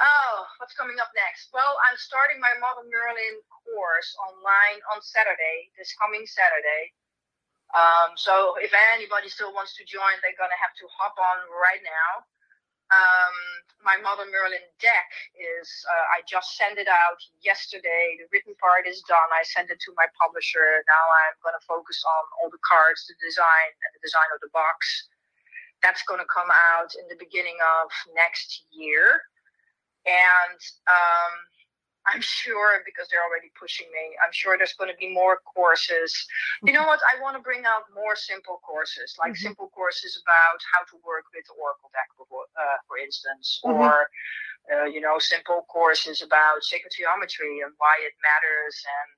[0.00, 1.52] Oh, what's coming up next?
[1.52, 6.92] Well, I'm starting my Modern Merlin course online on Saturday, this coming Saturday.
[7.76, 11.84] Um, so if anybody still wants to join, they're gonna have to hop on right
[11.84, 12.24] now.
[12.90, 13.34] Um,
[13.80, 18.18] my Modern Merlin deck is, uh, I just sent it out yesterday.
[18.18, 19.30] The written part is done.
[19.32, 20.84] I sent it to my publisher.
[20.90, 24.52] Now I'm gonna focus on all the cards, the design, and the design of the
[24.52, 25.08] box.
[25.82, 29.22] That's gonna come out in the beginning of next year
[30.06, 31.32] and um,
[32.10, 34.16] I'm sure because they're already pushing me.
[34.24, 36.10] I'm sure there's going to be more courses.
[36.62, 37.00] You know what?
[37.06, 39.38] I want to bring out more simple courses, like Mhm.
[39.46, 43.74] simple courses about how to work with Oracle deck, for- uh, for instance, Mhm.
[43.78, 44.10] or
[44.72, 49.10] uh, you know, simple courses about sacred geometry and why it matters and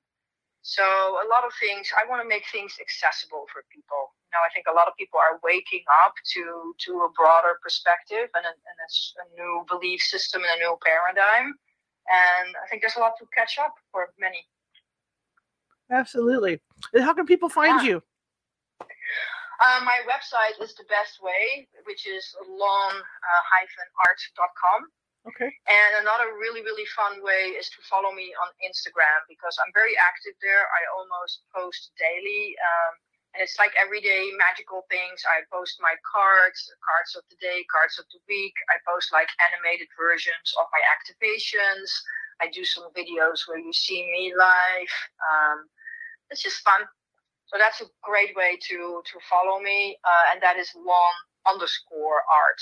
[0.63, 4.39] so a lot of things i want to make things accessible for people you know
[4.47, 8.45] i think a lot of people are waking up to to a broader perspective and
[8.45, 8.89] a, and a,
[9.23, 11.53] a new belief system and a new paradigm
[12.09, 14.45] and i think there's a lot to catch up for many
[15.91, 16.61] Absolutely.
[16.93, 18.01] And how can people find you?
[18.81, 23.01] uh, my website is the best way which is lawn-art.com
[25.23, 25.47] Okay.
[25.47, 29.95] And another really, really fun way is to follow me on Instagram because I'm very
[29.95, 30.67] active there.
[30.67, 32.59] I almost post daily.
[32.59, 32.93] Um,
[33.33, 35.25] and it's like everyday magical things.
[35.25, 38.53] I post my cards, cards of the day, cards of the week.
[38.69, 41.89] I post like animated versions of my activations.
[42.41, 44.91] I do some videos where you see me live.
[45.21, 45.65] Um,
[46.29, 46.85] it's just fun.
[47.49, 51.13] So that's a great way to to follow me, uh, and that is long
[51.45, 52.61] underscore art.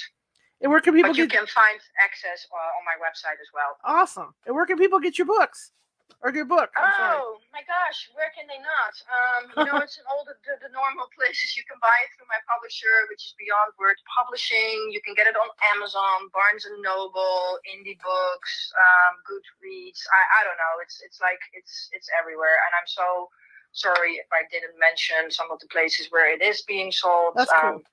[0.61, 3.77] And where can people But you can find access uh, on my website as well.
[3.83, 4.35] awesome?
[4.45, 5.71] And where can people get your books?
[6.19, 6.69] Or your book?
[6.75, 7.17] I'm sorry.
[7.17, 8.93] Oh my gosh, where can they not?
[9.07, 11.55] Um, you know, it's in all the, the, the normal places.
[11.55, 14.91] You can buy it through my publisher, which is Beyond Word Publishing.
[14.93, 20.03] You can get it on Amazon, Barnes and Noble, Indie Books, um, Goodreads.
[20.11, 20.73] I, I don't know.
[20.83, 22.55] It's it's like it's it's everywhere.
[22.69, 23.31] And I'm so
[23.71, 27.33] sorry if I didn't mention some of the places where it is being sold.
[27.35, 27.79] That's cool.
[27.79, 27.83] Um,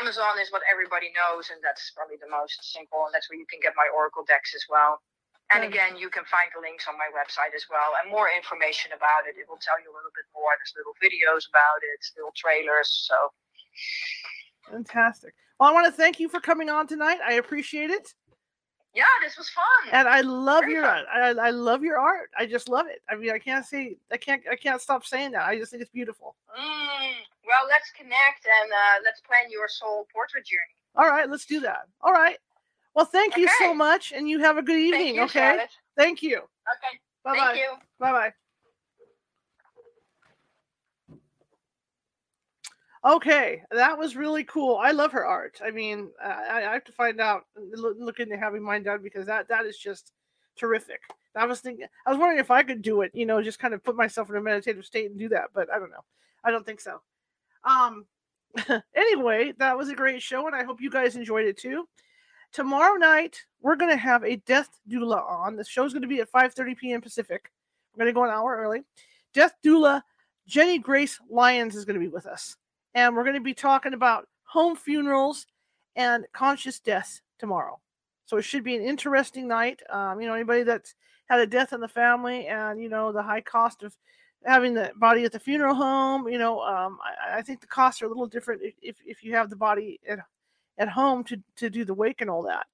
[0.00, 3.46] Amazon is what everybody knows, and that's probably the most simple, and that's where you
[3.46, 5.00] can get my Oracle decks as well.
[5.52, 8.92] And again, you can find the links on my website as well, and more information
[8.94, 9.34] about it.
[9.34, 10.54] It will tell you a little bit more.
[10.58, 12.86] There's little videos about it, little trailers.
[13.08, 13.16] So
[14.70, 15.34] Fantastic.
[15.58, 17.18] Well, I want to thank you for coming on tonight.
[17.26, 18.14] I appreciate it.
[18.94, 19.90] yeah, this was fun.
[19.92, 21.04] and I love Very your fun.
[21.12, 21.38] art.
[21.38, 22.30] I, I love your art.
[22.38, 23.02] I just love it.
[23.10, 25.42] I mean, I can't say I can't I can't stop saying that.
[25.42, 26.36] I just think it's beautiful.
[26.58, 27.12] Mm,
[27.46, 30.76] well, let's connect and uh, let's plan your soul portrait journey.
[30.96, 31.82] All right, let's do that.
[32.02, 32.38] All right.
[32.94, 35.16] Well, thank you so much, and you have a good evening.
[35.16, 35.38] you, okay.
[35.38, 35.70] Charlotte.
[35.96, 36.38] Thank you.
[36.38, 36.98] Okay.
[37.24, 37.54] Bye Thank bye.
[37.54, 37.70] you.
[37.98, 38.32] Bye bye.
[43.02, 44.76] Okay, that was really cool.
[44.76, 45.60] I love her art.
[45.64, 49.24] I mean, I, I have to find out, look, look into having mine done because
[49.26, 50.12] that that is just
[50.58, 51.00] terrific.
[51.34, 53.12] I was thinking, I was wondering if I could do it.
[53.14, 55.72] You know, just kind of put myself in a meditative state and do that, but
[55.72, 56.04] I don't know.
[56.44, 57.00] I don't think so.
[57.64, 58.06] Um.
[58.96, 61.88] anyway, that was a great show, and I hope you guys enjoyed it too.
[62.52, 65.56] Tomorrow night, we're gonna have a death doula on.
[65.56, 67.00] The show's gonna be at 5:30 p.m.
[67.00, 67.50] Pacific.
[67.94, 68.82] We're gonna go an hour early.
[69.32, 70.02] Death doula
[70.46, 72.56] Jenny Grace Lyons is gonna be with us,
[72.94, 75.46] and we're gonna be talking about home funerals
[75.94, 77.78] and conscious deaths tomorrow.
[78.26, 79.80] So it should be an interesting night.
[79.90, 80.94] Um, you know, anybody that's
[81.28, 83.96] had a death in the family, and you know the high cost of
[84.44, 86.28] having the body at the funeral home.
[86.28, 89.22] You know, um, I, I think the costs are a little different if, if, if
[89.22, 90.18] you have the body at
[90.78, 92.66] at home to to do the wake and all that.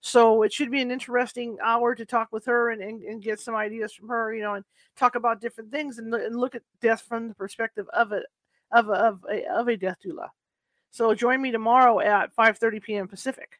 [0.00, 3.40] So it should be an interesting hour to talk with her and, and, and get
[3.40, 4.64] some ideas from her, you know, and
[4.98, 8.20] talk about different things and, and look at death from the perspective of a
[8.70, 10.28] of a, of a, of a death doula.
[10.90, 13.08] So join me tomorrow at 5:30 p.m.
[13.08, 13.58] Pacific.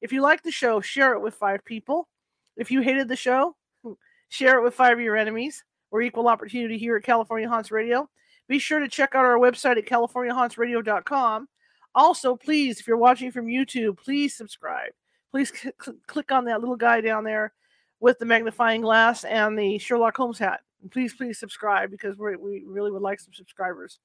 [0.00, 2.08] If you like the show, share it with five people.
[2.56, 3.54] If you hated the show,
[4.30, 5.64] share it with five of your enemies.
[5.90, 8.08] We're equal opportunity here at California Haunts Radio.
[8.48, 11.46] Be sure to check out our website at californiahauntsradio.com.
[11.94, 14.90] Also, please, if you're watching from YouTube, please subscribe.
[15.30, 17.52] Please cl- cl- click on that little guy down there
[18.00, 20.60] with the magnifying glass and the Sherlock Holmes hat.
[20.82, 23.98] And please, please subscribe because we really would like some subscribers.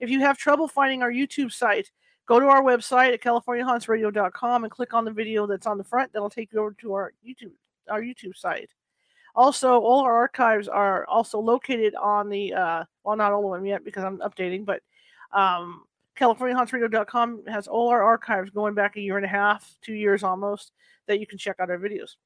[0.00, 1.90] If you have trouble finding our YouTube site,
[2.26, 6.12] go to our website at californiahauntsradio.com and click on the video that's on the front.
[6.12, 7.52] That'll take you over to our YouTube
[7.88, 8.70] our YouTube site.
[9.34, 13.66] Also, all our archives are also located on the uh, well, not all of them
[13.66, 14.82] yet because I'm updating, but
[15.32, 15.84] um,
[16.16, 20.72] CaliforniaHauntsRadio.com has all our archives going back a year and a half, two years almost,
[21.06, 22.16] that you can check out our videos.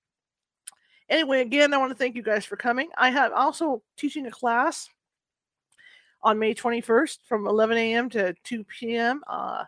[1.08, 2.88] Anyway, again, I want to thank you guys for coming.
[2.96, 4.88] I have also teaching a class
[6.22, 8.08] on May 21st from 11 a.m.
[8.10, 9.22] to 2 p.m.
[9.26, 9.64] Uh,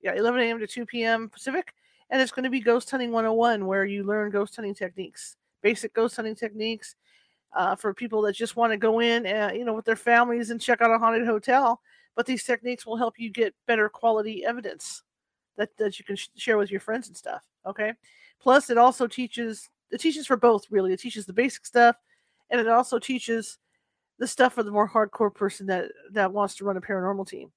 [0.00, 0.58] yeah, 11 a.m.
[0.58, 1.28] to 2 p.m.
[1.28, 1.74] Pacific.
[2.08, 5.92] And it's going to be Ghost Hunting 101, where you learn ghost hunting techniques, basic
[5.92, 6.94] ghost hunting techniques
[7.54, 10.50] uh, for people that just want to go in, and, you know, with their families
[10.50, 11.80] and check out a haunted hotel.
[12.16, 15.02] But these techniques will help you get better quality evidence
[15.56, 17.44] that, that you can sh- share with your friends and stuff.
[17.66, 17.92] Okay.
[18.40, 20.92] Plus, it also teaches, it teaches for both, really.
[20.92, 21.96] It teaches the basic stuff,
[22.50, 23.58] and it also teaches
[24.18, 27.52] the stuff for the more hardcore person that that wants to run a paranormal team.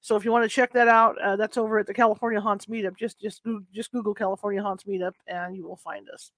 [0.00, 2.66] So if you want to check that out, uh, that's over at the California Haunts
[2.66, 2.96] Meetup.
[2.96, 3.42] Just just
[3.72, 6.30] just Google California Haunts Meetup and you will find us.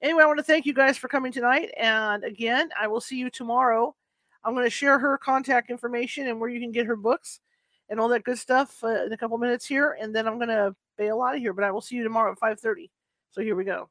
[0.00, 1.70] Anyway, I want to thank you guys for coming tonight.
[1.76, 3.94] And again, I will see you tomorrow.
[4.44, 7.40] I'm going to share her contact information and where you can get her books
[7.88, 9.96] and all that good stuff uh, in a couple minutes here.
[10.00, 11.52] And then I'm going to bail out of here.
[11.52, 12.90] But I will see you tomorrow at 5:30.
[13.32, 13.88] So here we go.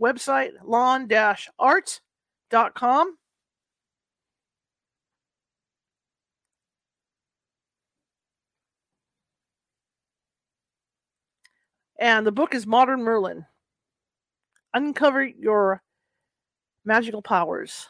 [0.00, 2.00] Website lawn-art
[2.50, 3.16] dot com.
[11.98, 13.44] And the book is Modern Merlin.
[14.72, 15.82] Uncover your
[16.90, 17.86] magical powers.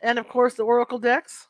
[0.00, 1.48] And of course, the Oracle decks.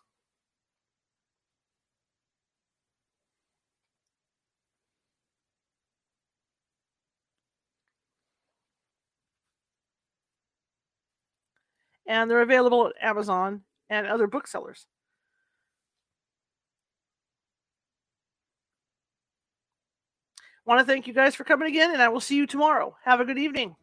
[12.09, 14.87] and they're available at Amazon and other booksellers.
[20.67, 22.97] Want to thank you guys for coming again, and I will see you tomorrow.
[23.05, 23.77] Have a good evening.